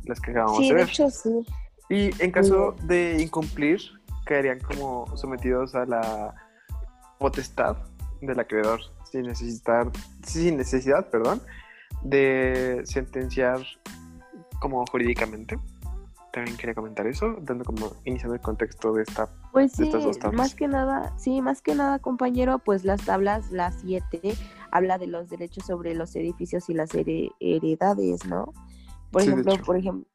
Las 0.05 0.19
que 0.19 0.31
acabamos 0.31 0.57
sí, 0.57 0.69
de 0.69 0.73
ver. 0.73 0.85
de 0.85 0.91
hecho 0.91 1.09
sí. 1.09 1.45
Y 1.89 2.23
en 2.23 2.31
caso 2.31 2.75
de 2.83 3.17
incumplir, 3.19 3.81
quedarían 4.25 4.59
como 4.59 5.05
sometidos 5.17 5.73
a 5.73 5.85
la 5.85 6.35
potestad 7.17 7.77
del 8.21 8.39
acreedor 8.39 8.79
sin 9.09 9.23
necesitar, 9.23 9.89
sin 10.23 10.57
necesidad, 10.57 11.09
perdón, 11.09 11.41
de 12.03 12.81
sentenciar 12.83 13.59
como 14.59 14.85
jurídicamente. 14.85 15.57
También 16.31 16.57
quería 16.57 16.75
comentar 16.75 17.07
eso, 17.07 17.35
dando 17.41 17.65
como 17.65 17.91
iniciando 18.05 18.35
el 18.35 18.41
contexto 18.41 18.93
de 18.93 19.03
esta 19.03 19.29
pues 19.51 19.71
de 19.71 19.77
sí, 19.77 19.83
estas 19.83 20.03
dos 20.03 20.19
tablas. 20.19 20.37
más 20.37 20.55
que 20.55 20.67
nada, 20.67 21.11
sí, 21.17 21.41
más 21.41 21.61
que 21.61 21.73
nada, 21.73 21.97
compañero, 21.99 22.59
pues 22.59 22.83
las 22.85 23.03
tablas, 23.03 23.51
las 23.51 23.81
siete, 23.81 24.21
habla 24.71 24.97
de 24.99 25.07
los 25.07 25.29
derechos 25.29 25.65
sobre 25.65 25.95
los 25.95 26.15
edificios 26.15 26.69
y 26.69 26.73
las 26.75 26.91
here- 26.93 27.31
heredades, 27.39 28.25
¿no? 28.25 28.53
Por 29.11 29.23
Sí, 29.23 29.29
ejemplo, 29.29 29.53
por 29.65 29.77
ejemplo, 29.77 30.05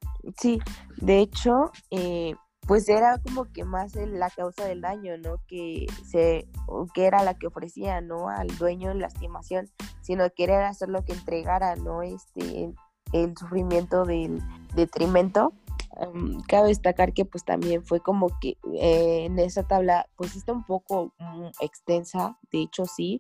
sí, 0.41 0.61
de 0.99 1.19
hecho, 1.19 1.73
eh, 1.91 2.35
pues 2.67 2.89
era 2.89 3.19
como 3.19 3.45
que 3.53 3.65
más 3.65 3.97
el- 3.97 4.19
la 4.21 4.31
causa 4.31 4.65
del 4.65 4.81
daño, 4.81 5.19
¿no? 5.19 5.39
Que 5.49 5.87
se, 6.07 6.49
que 6.95 7.05
era 7.07 7.25
la 7.25 7.35
que 7.35 7.49
ofrecía, 7.49 8.01
¿no? 8.01 8.29
Al 8.29 8.47
dueño 8.57 8.93
en 8.93 9.01
la 9.01 9.09
estimación, 9.09 9.69
sino 10.01 10.31
que 10.31 10.45
era 10.45 10.69
hacer 10.69 10.89
lo 10.89 11.05
que 11.05 11.13
entregara, 11.13 11.75
¿no? 11.77 12.03
Este, 12.03 12.73
el 13.13 13.37
sufrimiento 13.37 14.05
del 14.05 14.41
detrimento. 14.77 15.53
Um, 15.97 16.41
cabe 16.49 16.69
destacar 16.69 17.13
que 17.13 17.25
pues 17.25 17.45
también 17.45 17.85
fue 17.85 18.01
como 18.01 18.29
que 18.41 18.57
eh, 18.75 19.27
en 19.27 19.39
esa 19.39 19.63
tabla 19.63 20.07
pues 20.17 20.35
está 20.35 20.53
un 20.53 20.65
poco 20.65 21.13
mm, 21.19 21.49
extensa, 21.61 22.37
de 22.51 22.63
hecho 22.63 22.85
sí, 22.85 23.19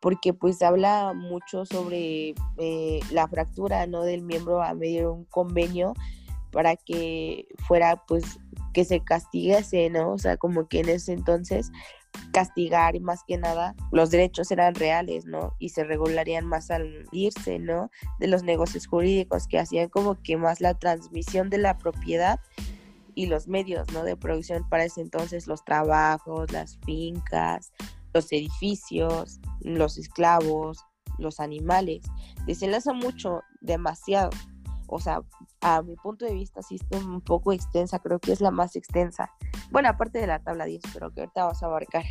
porque 0.00 0.34
pues 0.34 0.60
habla 0.62 1.12
mucho 1.14 1.64
sobre 1.64 2.34
eh, 2.58 3.00
la 3.10 3.28
fractura 3.28 3.86
no 3.86 4.02
del 4.02 4.22
miembro 4.22 4.62
a 4.62 4.74
medio 4.74 5.00
de 5.00 5.08
un 5.08 5.24
convenio 5.24 5.94
para 6.50 6.76
que 6.76 7.46
fuera 7.66 8.04
pues 8.06 8.38
que 8.72 8.84
se 8.84 9.00
castigase, 9.00 9.90
¿no? 9.90 10.12
O 10.12 10.18
sea, 10.18 10.36
como 10.36 10.68
que 10.68 10.80
en 10.80 10.88
ese 10.88 11.12
entonces 11.12 11.72
castigar 12.32 12.96
y 12.96 13.00
más 13.00 13.24
que 13.26 13.38
nada 13.38 13.74
los 13.90 14.10
derechos 14.10 14.50
eran 14.50 14.74
reales, 14.74 15.26
¿no? 15.26 15.54
Y 15.58 15.70
se 15.70 15.84
regularían 15.84 16.46
más 16.46 16.70
al 16.70 17.06
irse, 17.12 17.58
¿no? 17.58 17.90
De 18.18 18.28
los 18.28 18.42
negocios 18.42 18.86
jurídicos 18.86 19.46
que 19.46 19.58
hacían 19.58 19.88
como 19.88 20.20
que 20.22 20.36
más 20.36 20.60
la 20.60 20.74
transmisión 20.74 21.50
de 21.50 21.58
la 21.58 21.78
propiedad 21.78 22.40
y 23.14 23.26
los 23.26 23.48
medios, 23.48 23.90
¿no? 23.92 24.04
De 24.04 24.16
producción 24.16 24.68
para 24.68 24.84
ese 24.84 25.00
entonces, 25.00 25.46
los 25.46 25.64
trabajos, 25.64 26.52
las 26.52 26.78
fincas, 26.84 27.72
los 28.14 28.32
edificios, 28.32 29.40
los 29.60 29.98
esclavos, 29.98 30.84
los 31.18 31.40
animales. 31.40 32.02
Desenlaza 32.46 32.92
mucho, 32.92 33.42
demasiado. 33.60 34.30
O 34.90 35.00
sea, 35.00 35.22
a 35.60 35.82
mi 35.82 35.94
punto 35.96 36.24
de 36.24 36.34
vista 36.34 36.62
sí 36.62 36.76
está 36.76 36.98
un 36.98 37.20
poco 37.20 37.52
extensa, 37.52 38.00
creo 38.00 38.18
que 38.18 38.32
es 38.32 38.40
la 38.40 38.50
más 38.50 38.76
extensa. 38.76 39.30
Bueno, 39.70 39.88
aparte 39.88 40.18
de 40.18 40.26
la 40.26 40.40
tabla 40.40 40.64
10, 40.64 40.82
pero 40.92 41.10
que 41.10 41.20
ahorita 41.20 41.44
vas 41.44 41.62
a 41.62 41.66
abarcar. 41.66 42.04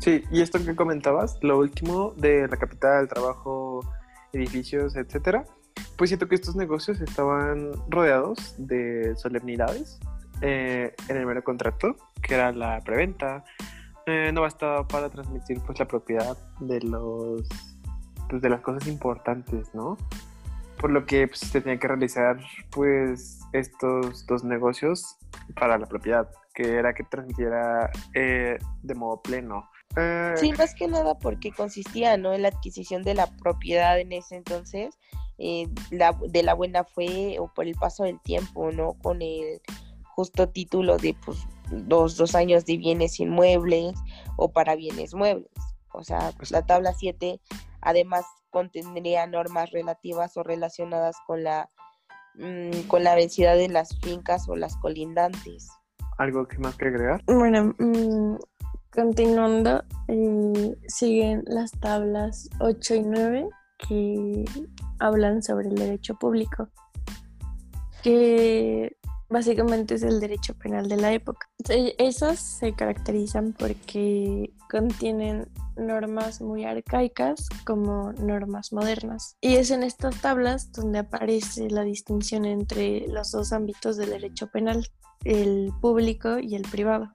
Sí, 0.00 0.24
y 0.30 0.40
esto 0.40 0.58
que 0.64 0.74
comentabas, 0.74 1.38
lo 1.42 1.58
último 1.58 2.14
de 2.16 2.48
la 2.48 2.56
capital, 2.56 3.06
trabajo, 3.06 3.80
edificios, 4.32 4.96
etcétera, 4.96 5.44
pues 5.96 6.08
siento 6.08 6.26
que 6.26 6.34
estos 6.34 6.56
negocios 6.56 7.02
estaban 7.02 7.72
rodeados 7.90 8.54
de 8.56 9.14
solemnidades 9.16 10.00
eh, 10.40 10.94
en 11.08 11.16
el 11.18 11.26
mero 11.26 11.44
contrato, 11.44 11.96
que 12.22 12.34
era 12.34 12.52
la 12.52 12.80
preventa. 12.80 13.44
Eh, 14.06 14.30
no 14.32 14.40
bastaba 14.40 14.88
para 14.88 15.10
transmitir 15.10 15.60
pues 15.66 15.78
la 15.78 15.86
propiedad 15.86 16.38
de 16.60 16.80
los 16.80 17.46
pues, 18.30 18.40
de 18.40 18.48
las 18.48 18.62
cosas 18.62 18.88
importantes, 18.88 19.68
¿no? 19.74 19.98
Por 20.80 20.90
lo 20.90 21.04
que 21.04 21.28
pues, 21.28 21.40
se 21.40 21.60
tenía 21.60 21.78
que 21.78 21.88
realizar 21.88 22.40
pues 22.70 23.40
estos 23.52 24.26
dos 24.26 24.44
negocios 24.44 25.16
para 25.54 25.76
la 25.76 25.86
propiedad, 25.86 26.28
que 26.54 26.76
era 26.76 26.94
que 26.94 27.04
transmitiera 27.04 27.90
eh, 28.14 28.58
de 28.82 28.94
modo 28.94 29.20
pleno. 29.20 29.68
Eh, 29.96 30.34
Sí, 30.36 30.52
más 30.52 30.74
que 30.74 30.88
nada 30.88 31.18
porque 31.18 31.52
consistía, 31.52 32.16
¿no? 32.16 32.32
En 32.32 32.42
la 32.42 32.48
adquisición 32.48 33.02
de 33.02 33.14
la 33.14 33.26
propiedad 33.26 33.98
en 34.00 34.12
ese 34.12 34.36
entonces, 34.36 34.98
eh, 35.38 35.68
la, 35.90 36.16
de 36.28 36.42
la 36.42 36.54
buena 36.54 36.84
fe 36.84 37.38
o 37.38 37.52
por 37.52 37.66
el 37.66 37.74
paso 37.74 38.04
del 38.04 38.20
tiempo, 38.20 38.72
¿no? 38.72 38.94
Con 39.02 39.20
el 39.20 39.60
justo 40.04 40.48
título 40.48 40.96
de, 40.96 41.14
pues, 41.24 41.38
dos, 41.70 42.16
dos 42.16 42.34
años 42.34 42.64
de 42.66 42.76
bienes 42.76 43.20
inmuebles 43.20 43.94
o 44.36 44.50
para 44.52 44.76
bienes 44.76 45.14
muebles. 45.14 45.50
O 45.92 46.04
sea, 46.04 46.32
Pues- 46.36 46.50
la 46.50 46.64
tabla 46.64 46.92
7 46.94 47.40
además 47.80 48.24
contendría 48.50 49.26
normas 49.26 49.70
relativas 49.70 50.36
o 50.36 50.42
relacionadas 50.42 51.16
con 51.26 51.42
la, 51.44 51.70
mm, 52.34 52.88
con 52.88 53.04
la 53.04 53.14
vencida 53.14 53.54
de 53.54 53.68
las 53.68 53.98
fincas 54.00 54.48
o 54.48 54.56
las 54.56 54.76
colindantes. 54.76 55.68
¿Algo 56.18 56.46
que 56.46 56.58
más 56.58 56.76
que 56.76 56.88
agregar? 56.88 57.22
Bueno, 57.26 57.74
mm, 57.78 58.36
continuando, 58.92 59.82
eh, 60.08 60.76
siguen 60.88 61.42
las 61.46 61.70
tablas 61.72 62.48
8 62.60 62.94
y 62.94 63.02
9 63.02 63.48
que 63.88 64.44
hablan 64.98 65.42
sobre 65.42 65.68
el 65.68 65.74
derecho 65.74 66.14
público, 66.16 66.68
que 68.02 68.96
básicamente 69.28 69.94
es 69.94 70.02
el 70.02 70.20
derecho 70.20 70.54
penal 70.54 70.88
de 70.88 70.96
la 70.96 71.12
época. 71.12 71.48
E- 71.68 71.94
Esas 71.98 72.38
se 72.40 72.74
caracterizan 72.74 73.54
porque 73.58 74.52
contienen 74.70 75.48
normas 75.86 76.40
muy 76.40 76.64
arcaicas 76.64 77.48
como 77.64 78.12
normas 78.12 78.72
modernas. 78.72 79.36
Y 79.40 79.56
es 79.56 79.70
en 79.70 79.82
estas 79.82 80.20
tablas 80.20 80.72
donde 80.72 81.00
aparece 81.00 81.70
la 81.70 81.82
distinción 81.82 82.44
entre 82.44 83.06
los 83.08 83.32
dos 83.32 83.52
ámbitos 83.52 83.96
del 83.96 84.10
derecho 84.10 84.48
penal, 84.48 84.86
el 85.24 85.72
público 85.80 86.38
y 86.38 86.54
el 86.54 86.62
privado. 86.62 87.14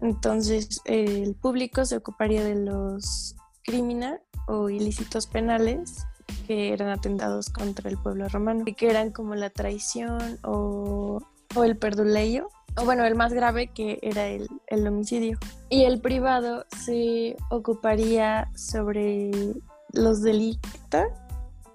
Entonces, 0.00 0.80
el 0.84 1.34
público 1.36 1.84
se 1.84 1.96
ocuparía 1.96 2.44
de 2.44 2.56
los 2.56 3.36
crímenes 3.64 4.20
o 4.48 4.68
ilícitos 4.68 5.26
penales 5.26 6.04
que 6.46 6.72
eran 6.72 6.88
atentados 6.88 7.50
contra 7.50 7.88
el 7.88 7.98
pueblo 7.98 8.28
romano 8.28 8.64
y 8.66 8.74
que 8.74 8.90
eran 8.90 9.10
como 9.10 9.34
la 9.34 9.50
traición 9.50 10.38
o, 10.42 11.20
o 11.54 11.64
el 11.64 11.76
perduleio, 11.76 12.48
o 12.76 12.84
bueno, 12.84 13.04
el 13.04 13.14
más 13.14 13.32
grave 13.32 13.68
que 13.68 13.98
era 14.02 14.26
el, 14.26 14.48
el 14.68 14.86
homicidio. 14.86 15.38
Y 15.68 15.84
el 15.84 16.00
privado 16.00 16.66
se 16.84 17.36
ocuparía 17.50 18.50
sobre 18.54 19.30
los 19.92 20.22
delitos, 20.22 20.70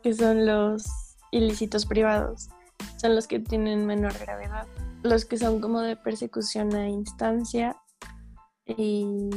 que 0.04 0.14
son 0.14 0.46
los 0.46 0.86
ilícitos 1.32 1.86
privados, 1.86 2.50
son 2.98 3.16
los 3.16 3.28
que 3.28 3.40
tienen 3.40 3.86
menor 3.86 4.14
gravedad. 4.20 4.68
Los 5.04 5.26
que 5.26 5.38
son 5.38 5.62
como 5.62 5.82
de 5.82 5.96
persecución 5.96 6.74
a 6.76 6.90
instancia 6.90 7.78
y 8.66 9.30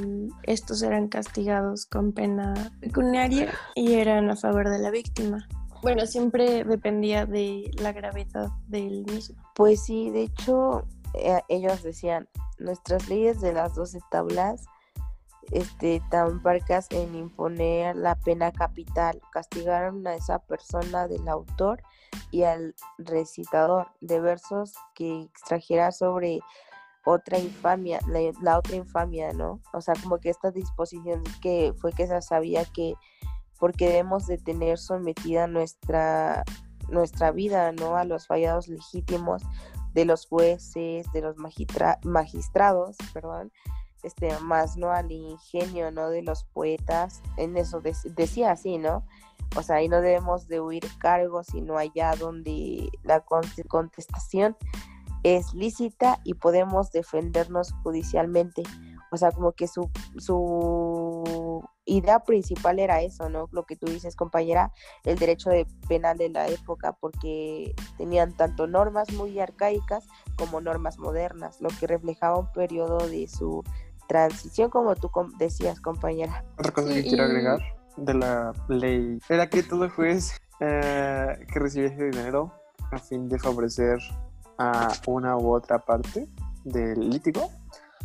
estos 0.42 0.83
eran 0.83 1.09
castigados 1.09 1.87
con 1.87 2.12
pena 2.12 2.72
pecuniaria 2.81 3.53
y 3.74 3.94
eran 3.94 4.31
a 4.31 4.37
favor 4.37 4.68
de 4.68 4.79
la 4.79 4.90
víctima. 4.90 5.46
Bueno, 5.83 6.07
siempre 6.07 6.64
dependía 6.64 7.27
de 7.27 7.71
la 7.81 7.93
gravedad 7.93 8.51
del 8.69 9.05
mismo. 9.05 9.43
Pues 9.55 9.83
sí, 9.83 10.11
de 10.11 10.25
hecho, 10.25 10.87
eh, 11.14 11.40
ellos 11.49 11.83
decían, 11.83 12.29
nuestras 12.59 13.09
leyes 13.09 13.40
de 13.40 13.55
las 13.55 13.75
12 13.75 13.99
tablas 14.11 14.66
este, 15.51 16.01
tan 16.11 16.43
parcas 16.43 16.87
en 16.90 17.14
imponer 17.14 17.97
la 17.97 18.14
pena 18.14 18.53
capital. 18.53 19.21
Castigaron 19.33 20.07
a 20.07 20.14
esa 20.14 20.38
persona 20.38 21.09
del 21.09 21.27
autor 21.29 21.83
y 22.31 22.45
al 22.45 22.75
recitador 22.99 23.88
de 24.01 24.21
versos 24.21 24.75
que 24.95 25.23
extrajera 25.23 25.93
sobre 25.93 26.40
otra 27.05 27.38
infamia, 27.38 27.99
la, 28.43 28.59
otra 28.59 28.77
infamia, 28.77 29.33
¿no? 29.33 29.61
O 29.73 29.81
sea, 29.81 29.95
como 30.03 30.19
que 30.19 30.31
esta 30.31 30.51
disposición 30.51 31.23
que 31.40 31.73
fue 31.79 31.93
que 31.93 32.07
se 32.07 32.21
sabía 32.23 32.64
que 32.66 32.95
porque 33.61 33.87
debemos 33.87 34.27
de 34.27 34.38
tener 34.38 34.79
sometida 34.79 35.46
nuestra 35.46 36.44
nuestra 36.88 37.31
vida, 37.31 37.70
¿no? 37.70 37.96
A 37.96 38.05
los 38.05 38.27
fallados 38.27 38.66
legítimos 38.66 39.42
de 39.94 40.05
los 40.05 40.27
jueces, 40.27 41.07
de 41.12 41.20
los 41.20 41.37
magistrados, 42.05 42.96
perdón, 43.12 43.53
este, 44.03 44.37
más, 44.40 44.77
¿no? 44.77 44.90
Al 44.90 45.11
ingenio, 45.12 45.90
¿no? 45.90 46.11
De 46.11 46.23
los 46.23 46.44
poetas, 46.44 47.23
en 47.37 47.57
eso 47.57 47.81
decía 47.81 48.53
así, 48.53 48.79
¿no? 48.79 49.05
O 49.57 49.62
sea, 49.62 49.77
ahí 49.77 49.88
no 49.88 50.01
debemos 50.01 50.46
de 50.46 50.61
huir 50.61 50.85
cargos, 50.99 51.49
sino 51.49 51.77
allá 51.77 52.14
donde 52.16 52.88
la 53.03 53.25
contestación 53.68 54.57
es 55.23 55.53
lícita 55.55 56.20
y 56.25 56.35
podemos 56.35 56.92
defendernos 56.92 57.73
judicialmente. 57.83 58.62
O 59.11 59.16
sea, 59.16 59.33
como 59.33 59.53
que 59.53 59.66
su, 59.66 59.90
su 60.18 61.64
idea 61.90 62.20
principal 62.20 62.79
era 62.79 63.03
eso, 63.03 63.29
¿no? 63.29 63.48
Lo 63.53 63.64
que 63.64 63.76
tú 63.76 63.87
dices, 63.87 64.16
compañera, 64.16 64.72
el 65.05 65.18
derecho 65.18 65.50
de 65.50 65.66
penal 65.88 66.16
de 66.16 66.29
la 66.29 66.48
época, 66.48 66.92
porque 66.92 67.74
tenían 67.98 68.33
tanto 68.37 68.66
normas 68.66 69.12
muy 69.12 69.38
arcaicas 69.38 70.07
como 70.37 70.61
normas 70.61 70.98
modernas, 70.98 71.61
lo 71.61 71.68
que 71.68 71.87
reflejaba 71.87 72.38
un 72.38 72.53
periodo 72.53 73.09
de 73.09 73.26
su 73.29 73.64
transición, 74.09 74.70
como 74.70 74.94
tú 74.96 75.11
decías, 75.38 75.81
compañera. 75.81 76.44
Otra 76.59 76.72
cosa 76.72 76.88
que 76.88 77.03
quiero 77.03 77.24
agregar 77.24 77.59
de 77.96 78.14
la 78.14 78.53
ley 78.68 79.18
era 79.29 79.48
que 79.48 79.62
todo 79.62 79.90
juez 79.90 80.40
eh, 80.61 81.46
que 81.53 81.59
recibiese 81.59 82.11
dinero 82.11 82.53
a 82.92 82.98
fin 82.98 83.29
de 83.29 83.38
favorecer 83.38 83.98
a 84.59 84.92
una 85.07 85.37
u 85.37 85.53
otra 85.53 85.79
parte 85.79 86.29
del 86.64 87.09
lítigo, 87.09 87.50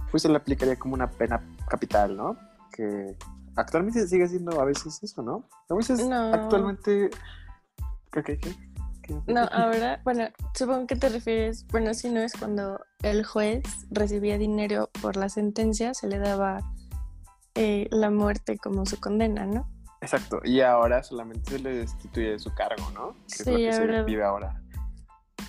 pues 0.10 0.24
se 0.24 0.30
le 0.30 0.38
aplicaría 0.38 0.78
como 0.78 0.93
una 0.93 1.10
pena 1.10 1.43
capital, 1.67 2.15
¿no? 2.15 2.38
Que 2.71 3.15
actualmente 3.56 4.08
sigue 4.08 4.28
siendo 4.28 4.60
a 4.60 4.65
veces 4.65 5.02
eso, 5.04 5.22
¿no? 5.22 5.48
A 5.70 5.74
veces 5.76 6.06
No. 6.08 6.34
actualmente... 6.34 7.10
No, 9.28 9.41
ahora, 9.52 10.02
bueno, 10.04 10.28
supongo 10.56 10.88
que 10.88 10.96
te 10.96 11.10
refieres, 11.10 11.65
bueno, 11.68 11.94
si 11.94 12.10
no 12.10 12.22
es 12.22 12.34
cuando 12.34 12.80
el 13.04 13.24
juez 13.26 13.63
recibía 13.91 14.38
dinero 14.38 14.89
por 15.02 15.15
la 15.15 15.30
sentencia, 15.30 15.94
se 15.94 16.08
le 16.08 16.18
daba 16.18 16.60
eh, 17.54 17.88
la 17.91 18.10
muerte 18.10 18.58
como 18.58 18.86
su 18.86 19.00
condena, 19.00 19.46
¿no? 19.46 19.70
Exacto, 20.02 20.39
y 20.44 20.62
ahora 20.62 21.04
solamente 21.04 21.52
se 21.52 21.60
le 21.60 21.78
destituye 21.78 22.32
de 22.32 22.39
su 22.39 22.54
cargo, 22.54 22.89
¿no? 22.91 23.13
Que 23.28 23.44
es 23.44 23.48
lo 23.48 23.58
Sí, 23.58 23.65
que 23.65 23.74
se 23.74 23.82
ahora- 23.82 24.04
vive 24.04 24.24
ahora. 24.24 24.62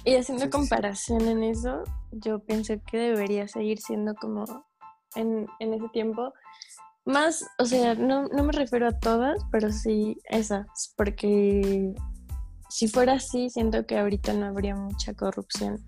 Y 0.05 0.16
haciendo 0.16 0.45
Sí, 0.45 0.51
sí, 0.51 0.53
sí. 0.53 0.59
comparación 0.59 1.23
en 1.23 1.42
eso, 1.42 1.83
yo 2.12 2.38
pensé 2.40 2.81
que 2.81 2.99
debería 2.99 3.49
seguir 3.49 3.81
siendo 3.81 4.14
como 4.14 4.45
en, 5.14 5.47
en 5.61 5.73
ese 5.75 5.88
tiempo. 5.88 6.33
Más, 7.07 7.45
o 7.59 7.64
sea, 7.64 7.95
no, 7.95 8.27
no 8.29 8.42
me 8.42 8.53
refiero 8.53 8.88
a 8.88 8.99
todas, 8.99 9.38
pero 9.53 9.71
sí 9.71 10.19
esas, 10.29 10.66
porque 10.97 11.95
si 12.69 12.88
fuera 12.88 13.14
así, 13.14 13.49
siento 13.49 13.87
que 13.87 13.97
ahorita 13.99 14.33
no 14.33 14.47
habría 14.47 14.75
mucha 14.75 15.14
corrupción. 15.14 15.79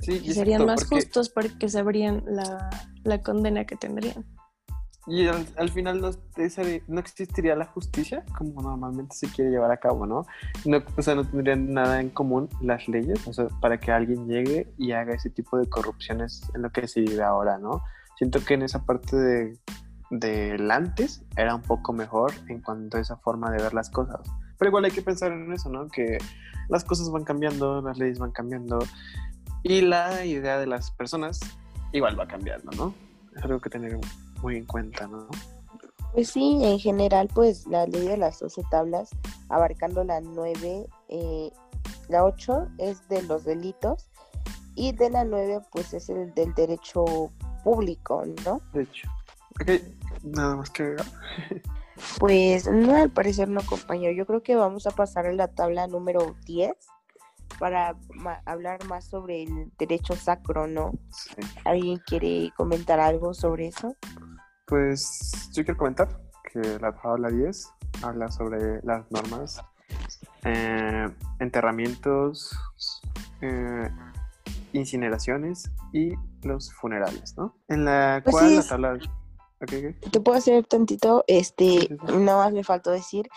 Sí, 0.00 0.32
serían 0.32 0.64
más 0.64 0.84
porque- 0.84 0.96
justos 1.04 1.28
porque 1.28 1.68
sabrían 1.68 2.24
la, 2.26 2.70
la 3.04 3.20
condena 3.20 3.66
que 3.66 3.76
tendrían. 3.76 4.24
Y 5.06 5.26
al, 5.26 5.44
al 5.56 5.68
final 5.68 6.00
no, 6.00 6.10
no 6.86 7.00
existiría 7.00 7.56
la 7.56 7.66
justicia 7.66 8.24
como 8.38 8.62
normalmente 8.62 9.16
se 9.16 9.28
quiere 9.28 9.50
llevar 9.50 9.72
a 9.72 9.78
cabo, 9.78 10.06
¿no? 10.06 10.26
no 10.64 10.78
o 10.96 11.02
sea, 11.02 11.16
no 11.16 11.24
tendrían 11.28 11.74
nada 11.74 12.00
en 12.00 12.08
común 12.08 12.48
las 12.60 12.86
leyes, 12.88 13.26
o 13.26 13.32
sea, 13.32 13.48
para 13.60 13.80
que 13.80 13.90
alguien 13.90 14.28
llegue 14.28 14.72
y 14.78 14.92
haga 14.92 15.14
ese 15.14 15.28
tipo 15.28 15.58
de 15.58 15.68
corrupciones 15.68 16.42
en 16.54 16.62
lo 16.62 16.70
que 16.70 16.86
se 16.86 17.00
vive 17.00 17.22
ahora, 17.22 17.58
¿no? 17.58 17.82
Siento 18.16 18.44
que 18.44 18.54
en 18.54 18.62
esa 18.62 18.86
parte 18.86 19.16
de 19.16 19.58
del 20.12 20.70
antes 20.70 21.22
era 21.36 21.54
un 21.54 21.62
poco 21.62 21.94
mejor 21.94 22.32
en 22.48 22.60
cuanto 22.60 22.98
a 22.98 23.00
esa 23.00 23.16
forma 23.16 23.50
de 23.50 23.62
ver 23.62 23.72
las 23.72 23.88
cosas. 23.88 24.20
Pero 24.58 24.68
igual 24.68 24.84
hay 24.84 24.90
que 24.90 25.00
pensar 25.00 25.32
en 25.32 25.50
eso, 25.52 25.70
¿no? 25.70 25.88
Que 25.88 26.18
las 26.68 26.84
cosas 26.84 27.10
van 27.10 27.24
cambiando, 27.24 27.80
las 27.80 27.98
leyes 27.98 28.18
van 28.18 28.30
cambiando 28.30 28.78
y 29.62 29.80
la 29.80 30.24
idea 30.24 30.58
de 30.58 30.66
las 30.66 30.90
personas 30.90 31.40
igual 31.92 32.18
va 32.18 32.26
cambiando, 32.26 32.70
¿no? 32.72 32.94
Es 33.34 33.42
algo 33.42 33.58
que 33.58 33.70
tener 33.70 33.98
muy 34.42 34.56
en 34.56 34.66
cuenta, 34.66 35.06
¿no? 35.06 35.28
Pues 36.12 36.28
sí, 36.28 36.58
en 36.62 36.78
general, 36.78 37.28
pues 37.32 37.66
la 37.66 37.86
ley 37.86 38.06
de 38.06 38.18
las 38.18 38.38
12 38.38 38.62
tablas, 38.70 39.08
abarcando 39.48 40.04
la 40.04 40.20
9, 40.20 40.86
eh, 41.08 41.50
la 42.10 42.24
8 42.24 42.68
es 42.76 43.08
de 43.08 43.22
los 43.22 43.44
delitos 43.44 44.10
y 44.74 44.92
de 44.92 45.08
la 45.08 45.24
9 45.24 45.60
pues 45.72 45.94
es 45.94 46.10
el 46.10 46.34
del 46.34 46.52
derecho 46.52 47.30
público, 47.64 48.24
¿no? 48.44 48.60
De 48.74 48.82
hecho. 48.82 49.08
Nada 50.22 50.56
más 50.56 50.70
que 50.70 50.82
agregar. 50.84 51.06
Pues 52.18 52.66
no, 52.70 52.96
al 52.96 53.10
parecer 53.10 53.48
no, 53.48 53.60
compañero. 53.62 54.12
Yo 54.12 54.26
creo 54.26 54.42
que 54.42 54.56
vamos 54.56 54.86
a 54.86 54.90
pasar 54.90 55.26
a 55.26 55.32
la 55.32 55.48
tabla 55.48 55.86
número 55.86 56.34
10 56.46 56.74
para 57.58 57.94
ma- 58.14 58.40
hablar 58.46 58.84
más 58.86 59.04
sobre 59.04 59.42
el 59.44 59.70
derecho 59.78 60.16
sacro, 60.16 60.66
¿no? 60.66 60.92
Sí. 61.10 61.34
¿Alguien 61.64 61.98
quiere 62.06 62.50
comentar 62.56 62.98
algo 62.98 63.34
sobre 63.34 63.68
eso? 63.68 63.94
Pues 64.66 65.50
yo 65.52 65.64
quiero 65.64 65.78
comentar 65.78 66.08
que 66.52 66.60
la 66.80 66.92
tabla 66.92 67.28
10 67.28 67.68
habla 68.02 68.30
sobre 68.30 68.80
las 68.82 69.08
normas, 69.10 69.60
eh, 70.44 71.08
enterramientos, 71.40 72.50
eh, 73.42 73.88
incineraciones 74.72 75.70
y 75.92 76.14
los 76.42 76.72
funerales, 76.72 77.36
¿no? 77.36 77.54
En 77.68 77.84
la 77.84 78.22
Pues 78.24 78.34
cual 78.34 78.48
sí, 78.48 78.56
la 78.56 78.62
tabla... 78.66 78.98
ok, 79.62 79.72
ok. 79.72 80.10
Te 80.10 80.20
puedo 80.20 80.38
hacer 80.38 80.66
tantito, 80.66 81.24
este, 81.26 81.88
nada 82.18 82.44
más 82.44 82.52
me 82.52 82.64
faltó 82.64 82.90
decir, 82.90 83.28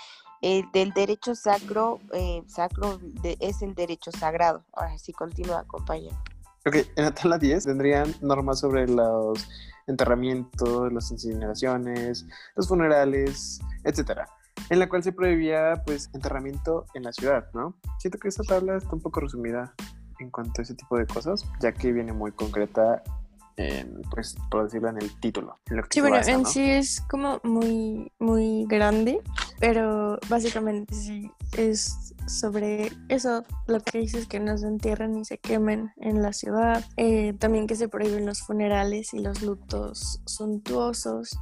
el 0.42 0.70
del 0.72 0.92
derecho 0.94 1.34
sacro, 1.36 2.00
eh, 2.14 2.44
sacro 2.48 3.00
de- 3.02 3.38
es 3.40 3.62
el 3.62 3.74
derecho 3.74 4.12
sagrado. 4.12 4.64
Ahora 4.74 4.98
sí, 4.98 5.14
continúa, 5.14 5.64
compañero. 5.66 6.16
Ok, 6.68 6.78
en 6.96 7.04
la 7.06 7.12
tabla 7.14 7.38
10 7.38 7.66
tendrían 7.66 8.14
normas 8.22 8.60
sobre 8.60 8.88
los 8.88 9.48
enterramientos, 9.88 10.92
las 10.92 11.12
incineraciones, 11.12 12.26
los 12.56 12.68
funerales, 12.68 13.60
etcétera, 13.84 14.28
en 14.70 14.80
la 14.80 14.90
cual 14.90 15.04
se 15.04 15.12
prohibía 15.12 15.82
pues 15.86 16.10
enterramiento 16.14 16.86
en 16.96 17.04
la 17.04 17.14
ciudad, 17.14 17.46
¿no? 17.54 17.76
Siento 18.00 18.18
que 18.18 18.28
esta 18.28 18.44
tabla 18.44 18.78
está 18.78 18.90
un 18.94 19.02
poco 19.02 19.20
resumida 19.20 19.74
en 20.20 20.32
cuanto 20.32 20.62
a 20.62 20.64
ese 20.64 20.74
tipo 20.76 20.98
de 20.98 21.06
cosas, 21.06 21.46
ya 21.62 21.72
que 21.72 21.92
viene 21.92 22.14
muy 22.14 22.32
concreta 22.32 23.04
en, 23.58 24.02
pues, 24.12 24.36
por 24.50 24.66
decirlo 24.66 24.90
en 24.90 25.02
el 25.02 25.20
título, 25.20 25.60
en 25.70 25.78
lo 25.78 25.84
que 25.84 25.90
Sí, 25.92 26.02
bueno, 26.02 26.18
basa, 26.18 26.32
en 26.32 26.44
¿no? 26.44 26.50
sí 26.50 26.70
es 26.70 27.02
como 27.10 27.40
muy, 27.44 28.12
muy 28.20 28.66
grande, 28.68 29.22
pero 29.60 30.20
básicamente 30.30 30.94
sí 30.94 31.32
es 31.58 32.14
sobre 32.28 32.92
eso, 33.10 33.44
lo 33.68 33.80
que 33.82 34.00
dices 34.00 34.28
que 34.28 34.40
no 34.40 34.58
se 34.58 34.68
entierren 34.68 35.14
ni 35.14 35.26
se 35.26 35.38
quemen 35.38 35.92
en 35.98 36.22
la 36.22 36.34
ciudad, 36.34 36.84
eh, 36.98 37.34
también 37.34 37.68
que 37.68 37.76
se 37.76 37.88
prohíben 37.88 38.26
los 38.26 38.42
funerales 38.42 39.14
y 39.14 39.20
los 39.20 39.42
lutos 39.42 40.22
suntuosos. 40.26 41.38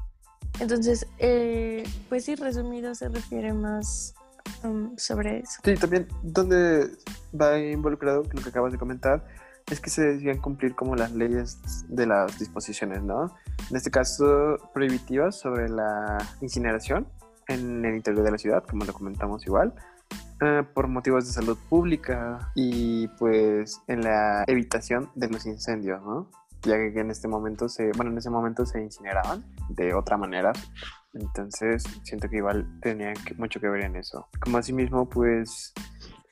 Entonces, 0.59 1.07
eh, 1.17 1.83
pues 2.09 2.25
sí, 2.25 2.35
resumido 2.35 2.93
se 2.93 3.09
refiere 3.09 3.53
más 3.53 4.13
um, 4.63 4.95
sobre 4.97 5.39
eso. 5.39 5.61
Sí, 5.63 5.73
también 5.75 6.07
donde 6.21 6.91
va 7.39 7.57
involucrado 7.59 8.23
lo 8.31 8.41
que 8.41 8.49
acabas 8.49 8.71
de 8.71 8.77
comentar 8.77 9.25
es 9.69 9.79
que 9.79 9.89
se 9.89 10.03
decían 10.03 10.39
cumplir 10.39 10.75
como 10.75 10.95
las 10.95 11.11
leyes 11.11 11.85
de 11.87 12.05
las 12.05 12.37
disposiciones, 12.39 13.01
¿no? 13.01 13.35
En 13.69 13.75
este 13.75 13.91
caso, 13.91 14.57
prohibitivas 14.73 15.39
sobre 15.39 15.69
la 15.69 16.17
incineración 16.41 17.07
en 17.47 17.83
el 17.85 17.95
interior 17.95 18.23
de 18.23 18.31
la 18.31 18.37
ciudad, 18.37 18.63
como 18.63 18.85
lo 18.85 18.93
comentamos 18.93 19.45
igual, 19.45 19.73
eh, 20.41 20.63
por 20.73 20.87
motivos 20.87 21.25
de 21.25 21.31
salud 21.31 21.57
pública 21.69 22.51
y 22.55 23.07
pues 23.19 23.81
en 23.87 24.01
la 24.01 24.43
evitación 24.47 25.09
de 25.15 25.29
los 25.29 25.45
incendios, 25.45 26.01
¿no? 26.03 26.29
ya 26.63 26.77
que 26.77 26.99
en 26.99 27.11
este 27.11 27.27
momento 27.27 27.67
se, 27.67 27.91
bueno, 27.95 28.11
en 28.11 28.17
ese 28.17 28.29
momento 28.29 28.65
se 28.65 28.81
incineraban 28.81 29.43
de 29.69 29.93
otra 29.93 30.17
manera. 30.17 30.53
Entonces, 31.13 31.83
siento 32.03 32.29
que 32.29 32.37
igual 32.37 32.79
tenía 32.81 33.13
mucho 33.37 33.59
que 33.59 33.67
ver 33.67 33.83
en 33.83 33.95
eso. 33.97 34.27
Como 34.39 34.57
asimismo, 34.57 35.07
pues, 35.09 35.73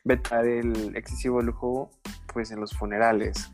vetar 0.03 0.45
el 0.45 0.95
excesivo 0.95 1.41
lujo, 1.41 1.89
pues, 2.33 2.51
en 2.51 2.59
los 2.59 2.75
funerales, 2.75 3.51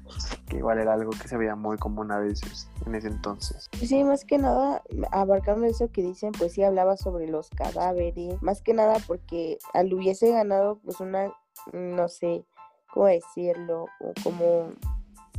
que 0.47 0.57
igual 0.57 0.79
era 0.79 0.93
algo 0.93 1.11
que 1.11 1.27
se 1.27 1.37
veía 1.37 1.55
muy 1.55 1.77
común 1.77 2.11
a 2.11 2.19
veces 2.19 2.69
en 2.85 2.95
ese 2.95 3.07
entonces. 3.07 3.69
Sí, 3.79 4.03
más 4.03 4.23
que 4.23 4.37
nada, 4.37 4.83
abarcando 5.11 5.65
eso 5.65 5.91
que 5.91 6.01
dicen, 6.01 6.31
pues 6.31 6.53
sí 6.53 6.63
hablaba 6.63 6.95
sobre 6.97 7.27
los 7.27 7.49
cadáveres, 7.49 8.41
más 8.41 8.61
que 8.61 8.73
nada 8.73 8.97
porque 9.07 9.57
al 9.73 9.93
hubiese 9.93 10.31
ganado, 10.31 10.79
pues, 10.83 10.99
una, 10.99 11.33
no 11.73 12.07
sé, 12.07 12.45
cómo 12.93 13.07
decirlo, 13.07 13.87
o 13.99 14.13
cómo 14.23 14.71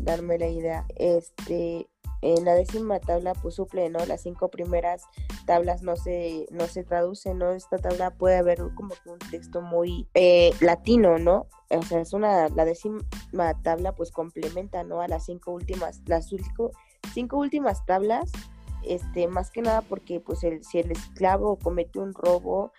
darme 0.01 0.39
la 0.39 0.49
idea. 0.49 0.85
Este, 0.97 1.89
en 2.21 2.45
la 2.45 2.55
décima 2.55 2.99
tabla 2.99 3.33
pues 3.35 3.55
suple, 3.55 3.89
¿no? 3.91 4.05
Las 4.07 4.23
cinco 4.23 4.49
primeras 4.49 5.05
tablas 5.47 5.83
no 5.83 5.97
se, 5.97 6.47
no 6.51 6.67
se 6.67 6.85
traducen, 6.85 7.39
¿no? 7.39 7.53
Esta 7.53 7.79
tabla 7.79 8.11
puede 8.11 8.37
haber 8.37 8.59
como 8.75 8.95
que 9.03 9.11
un 9.11 9.19
texto 9.31 9.61
muy 9.61 10.09
eh, 10.15 10.53
latino, 10.61 11.19
¿no? 11.19 11.47
O 11.71 11.83
sea, 11.83 12.01
es 12.01 12.13
una, 12.13 12.49
la 12.49 12.65
décima 12.65 13.03
tabla 13.63 13.95
pues 13.95 14.11
complementa, 14.11 14.83
¿no? 14.85 15.01
A 15.01 15.09
las 15.09 15.27
cinco 15.27 15.53
últimas, 15.53 16.03
las 16.07 16.29
cinco, 16.29 16.73
cinco 17.13 17.37
últimas 17.37 17.85
tablas, 17.87 18.33
este, 18.85 19.29
más 19.29 19.51
que 19.51 19.63
nada 19.63 19.83
porque 19.83 20.21
pues 20.21 20.43
el, 20.45 20.65
si 20.65 20.79
el 20.79 20.91
esclavo 20.91 21.59
comete 21.59 21.99
un 21.99 22.15
robo 22.15 22.73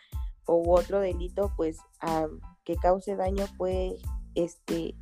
u 0.48 0.74
otro 0.74 1.00
delito, 1.00 1.54
pues 1.56 1.78
que 2.64 2.76
cause 2.76 3.16
daño 3.16 3.46
puede, 3.58 3.98
este, 4.36 4.96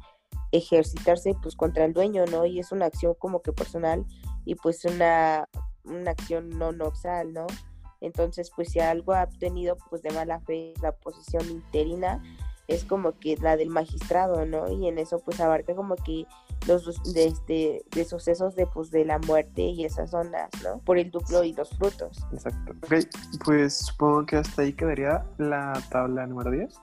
ejercitarse 0.52 1.36
pues 1.42 1.56
contra 1.56 1.86
el 1.86 1.94
dueño, 1.94 2.26
¿no? 2.26 2.46
Y 2.46 2.60
es 2.60 2.72
una 2.72 2.86
acción 2.86 3.14
como 3.18 3.42
que 3.42 3.54
personal 3.54 4.06
y 4.48 4.56
pues 4.56 4.86
una, 4.86 5.48
una 5.84 6.12
acción 6.12 6.58
no 6.58 6.72
noxal, 6.72 7.34
¿no? 7.34 7.46
Entonces, 8.00 8.50
pues 8.56 8.70
si 8.70 8.80
algo 8.80 9.14
ha 9.14 9.24
obtenido 9.24 9.78
pues 9.90 10.02
de 10.02 10.12
mala 10.12 10.40
fe 10.40 10.74
la 10.82 10.94
posición 10.94 11.50
interina, 11.50 12.24
es 12.68 12.86
como 12.86 13.20
que 13.20 13.36
la 13.38 13.58
del 13.58 13.70
magistrado, 13.70 14.46
¿no? 14.46 14.72
Y 14.72 14.88
en 14.88 15.00
eso 15.00 15.20
pues 15.20 15.42
abarca 15.42 15.76
como 15.76 15.96
que 15.96 16.26
los 16.66 17.02
de, 17.14 17.28
este, 17.28 17.84
de 17.92 18.06
sucesos 18.06 18.56
de 18.56 18.68
pues 18.68 18.90
de 18.90 19.04
la 19.04 19.20
muerte 19.20 19.64
y 19.64 19.84
esas 19.84 20.12
zonas, 20.12 20.50
¿no? 20.64 20.80
Por 20.80 20.98
el 20.98 21.12
duplo 21.12 21.44
y 21.44 21.54
los 21.54 21.70
frutos. 21.72 22.26
Exacto. 22.32 22.72
Ok, 22.84 22.94
pues 23.44 23.78
supongo 23.78 24.26
que 24.26 24.38
hasta 24.38 24.62
ahí 24.62 24.72
quedaría 24.72 25.26
la 25.38 25.74
tabla 25.90 26.26
número 26.26 26.52
10, 26.52 26.74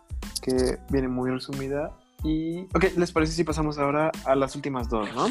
que 0.42 0.78
viene 0.90 1.08
muy 1.08 1.30
resumida 1.30 1.96
y, 2.24 2.64
ok, 2.74 2.96
¿les 2.96 3.12
parece 3.12 3.32
si 3.32 3.44
pasamos 3.44 3.78
ahora 3.78 4.10
a 4.24 4.34
las 4.34 4.54
últimas 4.54 4.88
dos, 4.88 5.08
no? 5.14 5.28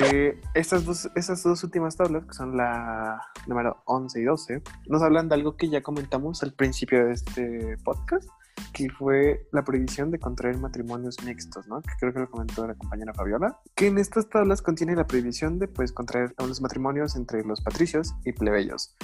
Que 0.00 0.40
estas 0.54 0.84
dos, 0.84 1.08
esas 1.14 1.42
dos 1.44 1.62
últimas 1.62 1.96
tablas, 1.96 2.24
que 2.24 2.32
son 2.32 2.56
la 2.56 3.20
número 3.46 3.82
11 3.84 4.20
y 4.20 4.24
12, 4.24 4.62
nos 4.88 5.02
hablan 5.02 5.28
de 5.28 5.36
algo 5.36 5.56
que 5.56 5.68
ya 5.68 5.82
comentamos 5.82 6.42
al 6.42 6.52
principio 6.52 7.06
de 7.06 7.12
este 7.12 7.76
podcast, 7.84 8.28
que 8.72 8.88
fue 8.90 9.46
la 9.52 9.62
prohibición 9.62 10.10
de 10.10 10.18
contraer 10.18 10.58
matrimonios 10.58 11.22
mixtos, 11.24 11.68
¿no? 11.68 11.80
Que 11.80 11.92
creo 12.00 12.12
que 12.12 12.20
lo 12.20 12.30
comentó 12.30 12.66
la 12.66 12.74
compañera 12.74 13.14
Fabiola, 13.14 13.60
que 13.76 13.86
en 13.86 13.98
estas 13.98 14.28
tablas 14.28 14.62
contiene 14.62 14.96
la 14.96 15.06
prohibición 15.06 15.60
de, 15.60 15.68
pues, 15.68 15.92
contraer 15.92 16.34
los 16.38 16.60
matrimonios 16.60 17.14
entre 17.14 17.44
los 17.44 17.60
patricios 17.60 18.16
y 18.24 18.32
plebeyos, 18.32 18.96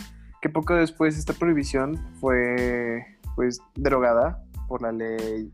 que 0.43 0.49
poco 0.49 0.75
después 0.75 1.17
esta 1.17 1.35
prohibición 1.35 1.99
fue, 2.21 3.07
pues, 3.37 3.61
derogada 3.77 4.45
por 4.67 4.83
la 4.83 4.91
ley 4.91 5.53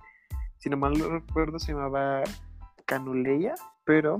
si 0.66 0.70
no 0.70 0.76
mal 0.76 0.98
no 0.98 1.08
recuerdo, 1.08 1.60
se 1.60 1.72
llamaba 1.72 2.24
Canuleya, 2.86 3.54
pero 3.84 4.18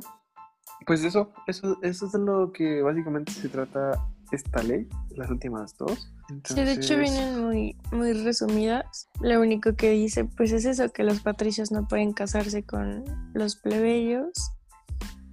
pues 0.87 1.05
eso, 1.05 1.33
eso, 1.47 1.79
eso 1.83 2.07
es 2.07 2.13
de 2.13 2.19
lo 2.21 2.53
que 2.53 2.83
básicamente 2.83 3.33
se 3.33 3.49
trata 3.49 3.93
esta 4.33 4.63
ley, 4.63 4.89
las 5.11 5.31
últimas 5.31 5.77
dos. 5.77 6.11
Sí, 6.45 6.55
de 6.55 6.73
hecho 6.73 6.97
vienen 6.97 7.45
muy, 7.45 7.77
muy 7.93 8.13
resumidas. 8.13 9.09
Lo 9.21 9.41
único 9.41 9.75
que 9.75 9.91
dice, 9.91 10.25
pues 10.25 10.53
es 10.53 10.65
eso, 10.65 10.91
que 10.91 11.05
los 11.05 11.21
patricios 11.21 11.71
no 11.71 11.87
pueden 11.87 12.13
casarse 12.13 12.65
con 12.65 13.05
los 13.35 13.57
plebeyos. 13.57 14.33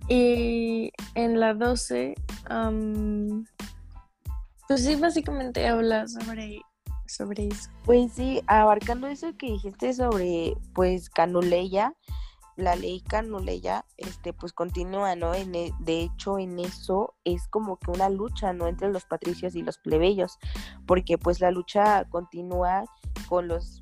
Y 0.09 0.91
en 1.15 1.39
la 1.39 1.53
12, 1.53 2.15
pues 4.67 4.83
sí, 4.83 4.95
básicamente 4.95 5.67
habla 5.67 6.07
sobre 6.07 6.61
sobre 7.13 7.47
eso? 7.47 7.69
Pues 7.85 8.13
sí, 8.13 8.41
abarcando 8.47 9.07
eso 9.07 9.35
que 9.37 9.47
dijiste 9.47 9.93
sobre, 9.93 10.55
pues, 10.73 11.09
Canuleya, 11.09 11.93
la 12.55 12.75
ley 12.75 13.01
Canuleya, 13.01 13.85
este, 13.97 14.33
pues 14.33 14.53
continúa, 14.53 15.15
¿no? 15.15 15.33
En, 15.33 15.55
e, 15.55 15.73
de 15.79 16.01
hecho, 16.01 16.37
en 16.37 16.59
eso 16.59 17.15
es 17.23 17.47
como 17.47 17.77
que 17.77 17.91
una 17.91 18.09
lucha, 18.09 18.53
¿no? 18.53 18.67
Entre 18.67 18.91
los 18.91 19.05
patricios 19.05 19.55
y 19.55 19.63
los 19.63 19.77
plebeyos, 19.77 20.39
porque 20.85 21.17
pues 21.17 21.39
la 21.41 21.51
lucha 21.51 22.05
continúa 22.05 22.85
con 23.27 23.47
los, 23.47 23.79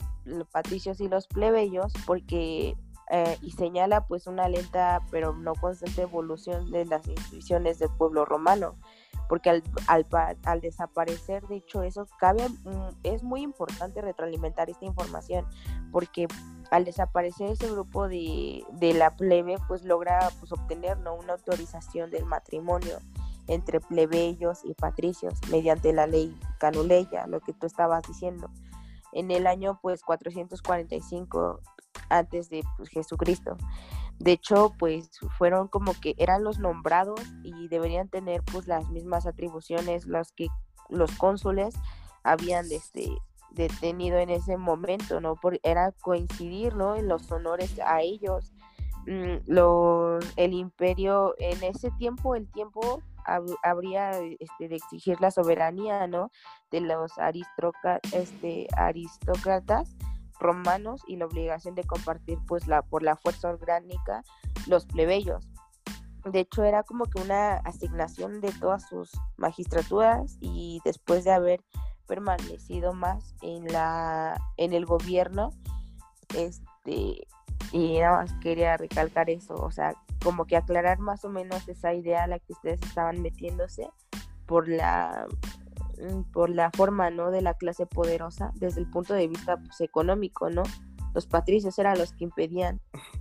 patricios 0.52 1.02
y 1.02 1.08
los 1.08 1.28
plebeyos, 1.28 1.92
porque 2.06 2.78
eh, 3.10 3.38
y 3.42 3.52
señala 3.52 4.06
pues 4.08 4.28
una 4.28 4.48
lenta 4.48 5.02
pero 5.10 5.34
no 5.34 5.56
constante 5.56 6.04
evolución 6.04 6.72
de 6.72 6.86
las 6.86 7.08
instituciones 7.08 7.80
del 7.80 7.90
pueblo 7.90 8.24
romano 8.24 8.78
porque 9.32 9.50
al, 9.50 9.64
al, 10.44 10.60
desaparecer, 10.60 11.48
de 11.48 11.56
hecho, 11.56 11.84
eso 11.84 12.06
cabe, 12.20 12.50
mm, 12.50 12.90
es 13.04 13.24
muy 13.24 13.44
importante 13.44 14.02
retroalimentar 14.02 14.70
esta 14.70 14.84
información, 14.84 15.46
porque 15.90 16.28
al 16.72 16.86
desaparecer 16.86 17.52
ese 17.52 17.70
grupo 17.70 18.08
de, 18.08 18.64
de 18.72 18.94
la 18.94 19.16
plebe, 19.16 19.58
pues 19.68 19.84
logra 19.84 20.30
pues, 20.40 20.52
obtener 20.54 20.98
¿no? 21.00 21.14
una 21.14 21.34
autorización 21.34 22.10
del 22.10 22.26
matrimonio 22.26 22.98
entre 23.48 23.82
plebeyos 23.82 24.62
y 24.64 24.74
patricios 24.74 25.34
mediante 25.52 25.92
la 25.92 26.08
ley 26.08 26.36
canuleya, 26.60 27.28
lo 27.28 27.42
que 27.42 27.54
tú 27.54 27.68
estabas 27.68 28.04
diciendo. 28.08 28.50
En 29.12 29.30
el 29.32 29.48
año 29.48 29.80
pues 29.82 30.02
445 30.04 31.60
antes 32.10 32.50
de 32.50 32.64
pues, 32.78 32.90
Jesucristo. 32.90 33.58
De 34.20 34.34
hecho, 34.34 34.74
pues 34.78 35.10
fueron 35.38 35.68
como 35.68 35.94
que 36.00 36.16
eran 36.18 36.44
los 36.44 36.60
nombrados 36.60 37.20
y 37.44 37.68
deberían 37.68 38.08
tener 38.08 38.44
pues 38.44 38.68
las 38.68 38.88
mismas 38.90 39.26
atribuciones 39.26 40.06
las 40.06 40.32
que 40.32 40.48
los 40.90 41.12
cónsules 41.18 41.74
habían 42.24 42.72
este, 42.72 43.10
detenido 43.52 44.18
en 44.18 44.30
ese 44.30 44.58
momento, 44.58 45.20
¿no? 45.22 45.36
Por, 45.36 45.60
era 45.64 45.92
coincidir, 45.92 46.76
¿no? 46.76 46.96
En 46.96 47.08
los 47.08 47.32
honores 47.32 47.80
a 47.86 48.02
ellos. 48.02 48.54
Mm, 49.08 49.38
los, 49.48 50.24
el 50.38 50.54
imperio, 50.54 51.36
en 51.40 51.64
ese 51.64 51.92
tiempo, 51.92 52.36
el 52.36 52.50
tiempo 52.52 53.02
habría 53.64 54.12
este, 54.40 54.68
de 54.68 54.76
exigir 54.76 55.22
la 55.22 55.32
soberanía, 55.32 56.08
¿no? 56.08 56.32
De 56.72 56.82
los 56.82 57.14
este, 58.14 58.68
aristócratas 58.76 59.96
romanos 60.40 61.04
y 61.08 61.18
la 61.18 61.26
obligación 61.26 61.76
de 61.76 61.84
compartir 61.84 62.40
pues 62.48 62.68
la 62.68 62.82
por 62.82 63.04
la 63.04 63.16
fuerza 63.16 63.50
orgánica 63.50 64.24
los 64.68 64.86
plebeyos. 64.86 65.48
De 66.26 66.42
hecho 66.42 66.64
era 66.64 66.84
como 66.84 67.06
que 67.06 67.22
una 67.22 67.58
asignación 67.58 68.42
de 68.42 68.52
todas 68.52 68.88
sus 68.88 69.12
magistraturas 69.38 70.38
y 70.40 70.80
después 70.84 71.24
de 71.24 71.32
haber 71.32 71.62
permanecido 72.08 72.94
más 72.94 73.36
en 73.42 73.66
la 73.66 74.40
en 74.58 74.74
el 74.74 74.86
gobierno 74.86 75.52
este 76.36 77.28
y 77.72 78.00
nada 78.00 78.18
más 78.18 78.34
quería 78.42 78.76
recalcar 78.76 79.30
eso, 79.30 79.56
o 79.56 79.72
sea, 79.72 79.96
como 80.24 80.46
que 80.46 80.58
aclarar 80.58 81.00
más 81.00 81.24
o 81.24 81.30
menos 81.30 81.68
esa 81.70 81.94
idea 81.94 82.24
a 82.24 82.28
la 82.28 82.40
que 82.40 82.54
ustedes 82.54 82.82
estaban 82.82 83.22
metiéndose 83.22 83.90
por 84.46 84.68
la 84.68 85.28
Mm, 86.02 86.24
por 86.32 86.50
la 86.50 86.72
forma, 86.72 87.10
¿no? 87.12 87.32
De 87.32 87.42
la 87.42 87.54
clase 87.54 87.86
poderosa 87.86 88.52
desde 88.56 88.82
el 88.82 88.90
punto 88.90 89.14
de 89.14 89.28
vista 89.28 89.58
pues, 89.58 89.82
económico, 89.82 90.50
¿no? 90.50 90.64
Los 91.14 91.28
patricios 91.28 91.78
eran 91.80 91.98
los 91.98 92.14
que 92.14 92.24
impedían, 92.26 92.80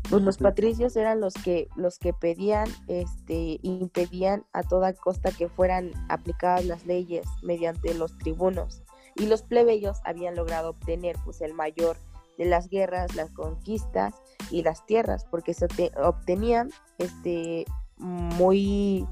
pues 0.09 0.23
los 0.23 0.39
patricios 0.39 0.97
eran 0.97 1.21
los 1.21 1.35
que 1.35 1.69
los 1.77 1.99
que 1.99 2.13
pedían, 2.13 2.69
este, 2.89 3.59
impedían 3.63 4.45
a 4.53 4.63
toda 4.63 4.93
costa 4.93 5.31
que 5.31 5.49
fueran 5.49 5.93
aplicadas 6.09 6.65
las 6.65 6.87
leyes 6.87 7.27
mediante 7.43 7.95
los 7.95 8.17
tribunos 8.19 8.83
y 9.17 9.27
los 9.27 9.43
plebeyos 9.43 9.99
habían 10.05 10.37
logrado 10.37 10.71
obtener 10.71 11.17
pues 11.25 11.41
el 11.41 11.55
mayor 11.55 11.97
de 12.39 12.47
las 12.47 12.69
guerras, 12.69 13.15
las 13.17 13.31
conquistas 13.33 14.15
y 14.51 14.63
las 14.63 14.87
tierras, 14.87 15.27
porque 15.31 15.53
se 15.53 15.67
obtenían 16.03 16.71
este 16.99 17.67
muy 17.99 19.07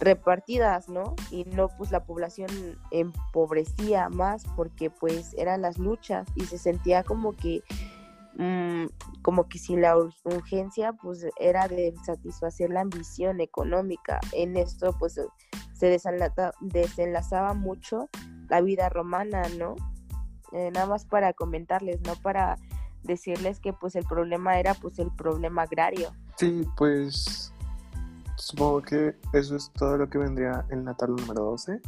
repartidas, 0.00 0.88
¿no? 0.88 1.14
Y 1.30 1.44
no, 1.44 1.68
pues 1.68 1.90
la 1.90 2.04
población 2.04 2.50
empobrecía 2.90 4.08
más 4.08 4.44
porque 4.56 4.90
pues 4.90 5.32
eran 5.38 5.62
las 5.62 5.78
luchas 5.78 6.26
y 6.34 6.44
se 6.46 6.58
sentía 6.58 7.04
como 7.04 7.32
que, 7.32 7.62
mm, 8.38 8.86
como 9.22 9.48
que 9.48 9.58
si 9.58 9.76
la 9.76 9.96
urgencia 9.96 10.92
pues 10.92 11.26
era 11.38 11.68
de 11.68 11.94
satisfacer 12.04 12.70
la 12.70 12.80
ambición 12.80 13.40
económica. 13.40 14.20
En 14.32 14.56
esto 14.56 14.94
pues 14.98 15.20
se 15.72 15.98
desenlazaba 16.60 17.54
mucho 17.54 18.08
la 18.48 18.60
vida 18.60 18.88
romana, 18.88 19.42
¿no? 19.58 19.74
Eh, 20.52 20.70
nada 20.72 20.86
más 20.86 21.04
para 21.04 21.32
comentarles, 21.32 22.00
no 22.02 22.14
para 22.16 22.56
decirles 23.02 23.60
que 23.60 23.72
pues 23.72 23.94
el 23.96 24.04
problema 24.04 24.58
era 24.58 24.74
pues 24.74 24.98
el 24.98 25.10
problema 25.10 25.62
agrario. 25.62 26.12
Sí, 26.36 26.66
pues 26.76 27.52
supongo 28.36 28.82
que 28.82 29.16
eso 29.32 29.56
es 29.56 29.70
todo 29.72 29.96
lo 29.96 30.08
que 30.08 30.18
vendría 30.18 30.64
en 30.70 30.84
la 30.84 30.94
tabla 30.94 31.16
número 31.20 31.44
12. 31.44 31.80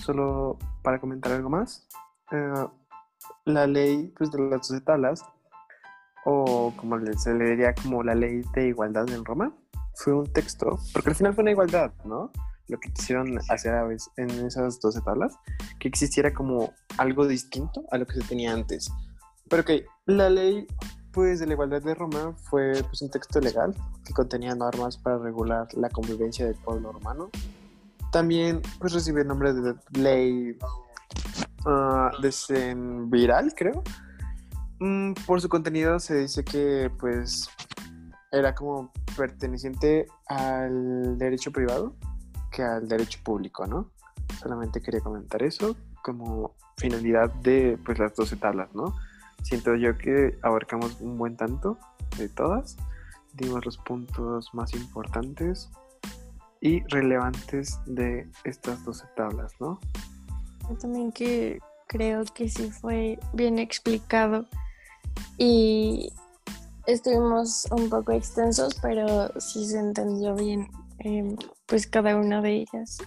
Solo 0.00 0.58
para 0.82 1.00
comentar 1.00 1.32
algo 1.32 1.50
más, 1.50 1.86
eh, 2.30 2.66
la 3.44 3.66
ley 3.66 4.12
pues, 4.16 4.30
de 4.30 4.40
las 4.40 4.68
12 4.68 4.80
tablas, 4.82 5.24
o 6.24 6.72
como 6.76 6.98
se 7.16 7.34
le 7.34 7.50
diría 7.50 7.74
como 7.74 8.02
la 8.02 8.14
ley 8.14 8.42
de 8.54 8.68
igualdad 8.68 9.08
en 9.10 9.24
Roma, 9.24 9.54
fue 9.94 10.14
un 10.14 10.32
texto, 10.32 10.78
porque 10.92 11.10
al 11.10 11.16
final 11.16 11.34
fue 11.34 11.42
una 11.42 11.50
igualdad, 11.50 11.92
¿no? 12.04 12.30
Lo 12.68 12.78
que 12.78 12.90
quisieron 12.92 13.38
hacer 13.50 13.74
a 13.74 13.84
veces 13.84 14.10
en 14.16 14.30
esas 14.46 14.80
12 14.80 15.00
tablas, 15.02 15.36
que 15.78 15.88
existiera 15.88 16.32
como 16.32 16.72
algo 16.96 17.26
distinto 17.26 17.84
a 17.90 17.98
lo 17.98 18.06
que 18.06 18.14
se 18.14 18.28
tenía 18.28 18.52
antes. 18.52 18.90
Pero 19.48 19.64
que 19.64 19.84
la 20.06 20.30
ley 20.30 20.66
pues 21.12 21.40
de 21.40 21.46
la 21.46 21.52
igualdad 21.52 21.82
de 21.82 21.94
Roma 21.94 22.34
fue 22.44 22.72
pues, 22.84 23.02
un 23.02 23.10
texto 23.10 23.38
legal 23.38 23.74
que 24.04 24.12
contenía 24.14 24.54
normas 24.54 24.96
para 24.96 25.18
regular 25.18 25.68
la 25.74 25.90
convivencia 25.90 26.46
del 26.46 26.54
pueblo 26.56 26.90
romano. 26.90 27.30
También 28.10 28.62
pues 28.78 28.94
recibió 28.94 29.22
el 29.22 29.28
nombre 29.28 29.52
de 29.52 29.74
ley 29.92 30.56
uh, 31.66 32.22
de 32.22 32.74
Viral, 33.08 33.54
creo. 33.54 33.82
Mm, 34.84 35.12
por 35.28 35.40
su 35.40 35.48
contenido 35.48 36.00
se 36.00 36.16
dice 36.16 36.42
que 36.42 36.90
pues 36.98 37.48
era 38.32 38.52
como 38.52 38.90
perteneciente 39.16 40.06
al 40.26 41.16
derecho 41.18 41.52
privado 41.52 41.94
que 42.50 42.64
al 42.64 42.88
derecho 42.88 43.20
público, 43.22 43.64
¿no? 43.64 43.92
Solamente 44.40 44.82
quería 44.82 45.00
comentar 45.00 45.40
eso 45.44 45.76
como 46.02 46.56
finalidad 46.78 47.32
de 47.44 47.78
pues 47.84 48.00
las 48.00 48.16
12 48.16 48.34
tablas, 48.38 48.74
¿no? 48.74 48.92
Siento 49.44 49.76
yo 49.76 49.96
que 49.96 50.36
abarcamos 50.42 51.00
un 51.00 51.16
buen 51.16 51.36
tanto 51.36 51.78
de 52.18 52.28
todas, 52.28 52.76
dimos 53.34 53.64
los 53.64 53.78
puntos 53.78 54.52
más 54.52 54.74
importantes 54.74 55.70
y 56.60 56.82
relevantes 56.88 57.78
de 57.86 58.28
estas 58.42 58.84
12 58.84 59.06
tablas, 59.14 59.52
¿no? 59.60 59.78
Yo 60.68 60.76
también 60.76 61.12
que 61.12 61.60
creo 61.86 62.24
que 62.24 62.48
sí 62.48 62.72
fue 62.72 63.20
bien 63.32 63.60
explicado 63.60 64.48
y 65.38 66.12
estuvimos 66.86 67.66
un 67.70 67.88
poco 67.88 68.12
extensos, 68.12 68.74
pero 68.80 69.28
sí 69.40 69.66
se 69.66 69.78
entendió 69.78 70.34
bien 70.34 70.68
em, 70.98 71.36
pues 71.66 71.86
cada 71.86 72.16
una 72.16 72.40
de 72.40 72.62
ellas. 72.62 72.98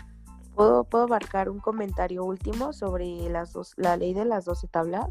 ¿Puedo, 0.56 0.86
¿Puedo 0.86 1.06
abarcar 1.06 1.49
un 1.49 1.60
comentario 1.60 2.24
último 2.24 2.72
sobre 2.72 3.30
las 3.30 3.51
dos, 3.51 3.74
la 3.76 3.97
ley 3.97 4.14
de 4.14 4.26
las 4.26 4.45
12 4.45 4.68
tablas? 4.70 5.10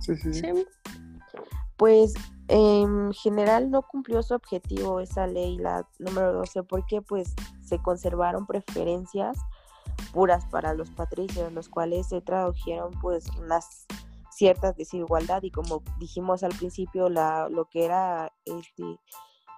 Sí, 0.00 0.16
sí. 0.16 0.42
Pues 1.76 2.14
en 2.48 3.12
general 3.12 3.70
no 3.70 3.82
cumplió 3.82 4.22
su 4.22 4.34
objetivo 4.34 5.00
esa 5.00 5.26
ley, 5.26 5.58
la 5.58 5.86
número 5.98 6.32
12, 6.32 6.62
porque 6.62 7.02
pues 7.02 7.34
se 7.62 7.78
conservaron 7.82 8.46
preferencias 8.46 9.36
puras 10.12 10.46
para 10.46 10.74
los 10.74 10.90
patricios, 10.90 11.52
los 11.52 11.68
cuales 11.68 12.08
se 12.08 12.20
tradujeron 12.20 12.92
pues 13.00 13.28
unas 13.38 13.86
ciertas 14.36 14.76
desigualdad 14.76 15.42
y 15.42 15.50
como 15.50 15.82
dijimos 15.98 16.42
al 16.42 16.54
principio, 16.54 17.08
la, 17.08 17.48
lo 17.48 17.70
que 17.70 17.86
era 17.86 18.32
este 18.44 18.84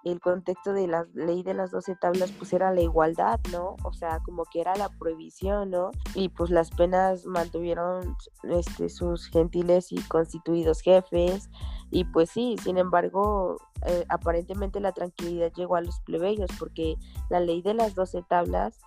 el 0.04 0.20
contexto 0.20 0.72
de 0.72 0.86
la 0.86 1.06
ley 1.14 1.42
de 1.42 1.54
las 1.54 1.70
12 1.70 1.96
tablas 1.96 2.32
pues 2.32 2.52
era 2.52 2.72
la 2.72 2.80
igualdad, 2.80 3.40
¿no? 3.52 3.76
O 3.82 3.92
sea, 3.92 4.20
como 4.24 4.44
que 4.44 4.60
era 4.60 4.74
la 4.76 4.88
prohibición, 4.88 5.70
¿no? 5.70 5.90
Y 6.14 6.28
pues 6.28 6.50
las 6.50 6.70
penas 6.70 7.26
mantuvieron 7.26 8.16
este, 8.44 8.88
sus 8.88 9.26
gentiles 9.26 9.92
y 9.92 10.00
constituidos 10.02 10.80
jefes 10.80 11.50
y 11.90 12.04
pues 12.04 12.30
sí, 12.30 12.56
sin 12.62 12.78
embargo, 12.78 13.56
eh, 13.86 14.04
aparentemente 14.08 14.80
la 14.80 14.92
tranquilidad 14.92 15.52
llegó 15.54 15.76
a 15.76 15.80
los 15.80 16.00
plebeyos 16.00 16.50
porque 16.58 16.96
la 17.30 17.40
ley 17.40 17.62
de 17.62 17.74
las 17.74 17.94
12 17.94 18.22
tablas 18.22 18.78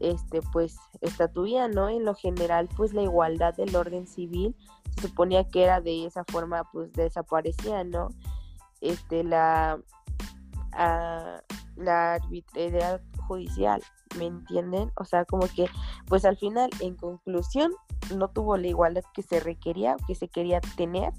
este 0.00 0.40
pues 0.52 0.76
estatuía, 1.00 1.68
¿no? 1.68 1.88
En 1.88 2.04
lo 2.04 2.14
general, 2.14 2.68
pues 2.76 2.92
la 2.94 3.02
igualdad 3.02 3.54
del 3.54 3.74
orden 3.74 4.06
civil 4.06 4.54
se 4.94 5.08
suponía 5.08 5.48
que 5.48 5.62
era 5.64 5.80
de 5.80 6.06
esa 6.06 6.24
forma 6.24 6.64
pues 6.72 6.92
desaparecía, 6.92 7.84
¿no? 7.84 8.08
Este 8.80 9.24
la 9.24 9.80
a 10.76 11.42
la 11.76 12.14
arbitrariedad 12.14 13.00
judicial, 13.26 13.82
¿me 14.18 14.26
entienden? 14.26 14.92
O 14.96 15.04
sea, 15.04 15.24
como 15.24 15.46
que, 15.48 15.66
pues 16.06 16.24
al 16.24 16.36
final, 16.36 16.70
en 16.80 16.96
conclusión, 16.96 17.72
no 18.14 18.28
tuvo 18.28 18.56
la 18.56 18.68
igualdad 18.68 19.02
que 19.12 19.22
se 19.22 19.40
requería, 19.40 19.96
que 20.06 20.14
se 20.14 20.28
quería 20.28 20.60
tener, 20.76 21.12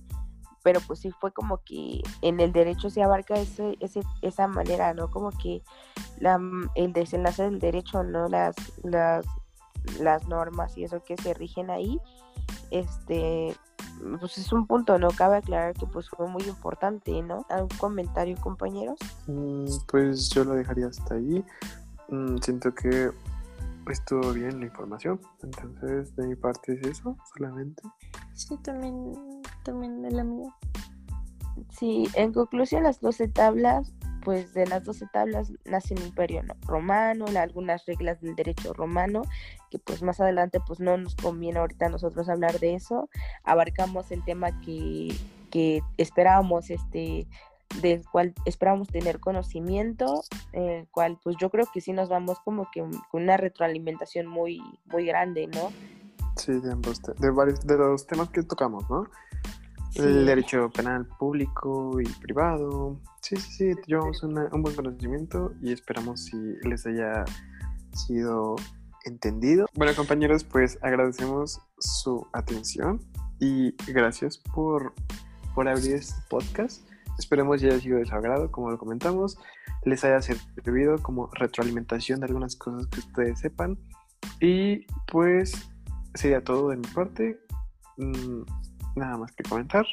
pero 0.63 0.79
pues 0.81 0.99
sí 0.99 1.11
fue 1.11 1.31
como 1.31 1.59
que 1.63 2.01
en 2.21 2.39
el 2.39 2.51
derecho 2.51 2.89
se 2.89 3.03
abarca 3.03 3.35
ese, 3.35 3.77
ese, 3.81 4.01
esa 4.21 4.47
manera, 4.47 4.93
¿no? 4.93 5.11
Como 5.11 5.29
que 5.31 5.61
la, 6.19 6.39
el 6.73 6.93
desenlace 6.93 7.43
del 7.43 7.59
derecho, 7.59 8.03
¿no? 8.03 8.27
Las, 8.27 8.55
las, 8.83 9.25
las 9.99 10.27
normas 10.27 10.77
y 10.77 10.83
eso 10.83 11.03
que 11.03 11.17
se 11.17 11.33
rigen 11.33 11.69
ahí, 11.69 11.99
este, 12.71 13.55
pues 14.19 14.37
es 14.37 14.51
un 14.51 14.67
punto, 14.67 14.97
¿no? 14.97 15.09
Cabe 15.09 15.37
aclarar 15.37 15.73
que 15.73 15.85
pues 15.85 16.09
fue 16.09 16.27
muy 16.27 16.43
importante, 16.43 17.21
¿no? 17.21 17.45
¿Algún 17.49 17.77
comentario, 17.77 18.37
compañeros? 18.41 18.99
Mm, 19.27 19.65
pues 19.87 20.29
yo 20.29 20.43
lo 20.43 20.53
dejaría 20.53 20.87
hasta 20.87 21.15
ahí. 21.15 21.43
Mm, 22.09 22.37
siento 22.37 22.73
que 22.73 23.11
estuvo 23.91 24.31
bien 24.33 24.59
la 24.59 24.65
información, 24.65 25.19
entonces 25.43 26.15
de 26.15 26.27
mi 26.27 26.35
parte 26.35 26.73
es 26.73 26.87
eso, 26.87 27.17
solamente. 27.33 27.83
Sí, 28.33 28.57
también, 28.63 29.13
también 29.63 30.01
de 30.01 30.11
la 30.11 30.23
mía. 30.23 30.53
Sí, 31.69 32.07
en 32.15 32.33
conclusión 32.33 32.83
las 32.83 32.99
12 32.99 33.27
tablas 33.29 33.93
pues 34.25 34.53
de 34.55 34.65
las 34.65 34.83
12 34.83 35.05
tablas 35.13 35.53
nace 35.65 35.93
el 35.93 36.01
imperio 36.03 36.41
romano, 36.65 37.25
algunas 37.37 37.85
reglas 37.85 38.19
del 38.19 38.35
derecho 38.35 38.73
romano, 38.73 39.21
que 39.69 39.77
pues 39.77 40.01
más 40.01 40.19
adelante 40.19 40.59
pues 40.65 40.79
no 40.79 40.97
nos 40.97 41.15
conviene 41.15 41.59
ahorita 41.59 41.85
a 41.85 41.89
nosotros 41.89 42.27
hablar 42.27 42.59
de 42.59 42.73
eso. 42.73 43.07
Abarcamos 43.43 44.11
el 44.11 44.25
tema 44.25 44.59
que, 44.61 45.15
que 45.51 45.81
esperábamos, 45.97 46.71
este, 46.71 47.27
del 47.81 48.03
cual 48.09 48.33
esperábamos 48.45 48.87
tener 48.87 49.19
conocimiento, 49.19 50.23
el 50.53 50.87
cual 50.87 51.19
pues 51.23 51.35
yo 51.39 51.51
creo 51.51 51.67
que 51.71 51.79
sí 51.79 51.93
nos 51.93 52.09
vamos 52.09 52.39
como 52.39 52.67
que 52.71 52.81
con 52.81 53.21
una 53.21 53.37
retroalimentación 53.37 54.25
muy, 54.25 54.59
muy 54.85 55.05
grande, 55.05 55.45
¿no? 55.47 55.71
Sí, 56.35 56.51
de 56.51 56.71
ambos, 56.71 56.99
de 57.01 57.29
varios, 57.29 57.61
de 57.61 57.77
los 57.77 58.07
temas 58.07 58.29
que 58.29 58.41
tocamos, 58.41 58.89
¿no? 58.89 59.05
El 59.95 60.25
derecho 60.25 60.69
penal 60.69 61.07
público 61.19 61.99
y 62.01 62.09
privado. 62.21 62.99
Sí, 63.21 63.37
sí, 63.37 63.51
sí, 63.51 63.71
llevamos 63.87 64.21
un 64.23 64.61
buen 64.61 64.75
conocimiento 64.75 65.53
y 65.61 65.71
esperamos 65.71 66.25
si 66.25 66.37
les 66.63 66.85
haya 66.85 67.23
sido 67.93 68.55
entendido. 69.05 69.67
Bueno, 69.73 69.95
compañeros, 69.95 70.43
pues 70.43 70.77
agradecemos 70.81 71.61
su 71.79 72.27
atención 72.33 72.99
y 73.39 73.73
gracias 73.91 74.37
por, 74.37 74.93
por 75.53 75.67
abrir 75.67 75.95
este 75.95 76.21
podcast. 76.29 76.85
Esperemos 77.17 77.61
que 77.61 77.67
haya 77.67 77.79
sido 77.79 77.97
de 77.99 78.05
su 78.05 78.13
agrado, 78.13 78.51
como 78.51 78.71
lo 78.71 78.77
comentamos, 78.77 79.37
les 79.85 80.03
haya 80.03 80.21
servido 80.21 80.97
como 81.01 81.29
retroalimentación 81.33 82.19
de 82.19 82.25
algunas 82.25 82.55
cosas 82.55 82.87
que 82.87 82.99
ustedes 82.99 83.39
sepan. 83.39 83.77
Y 84.41 84.85
pues 85.07 85.69
sería 86.15 86.43
todo 86.43 86.69
de 86.69 86.77
mi 86.77 86.87
parte. 86.87 87.39
Mm, 87.97 88.41
nada 88.95 89.17
más 89.17 89.31
que 89.31 89.43
comentar. 89.43 89.85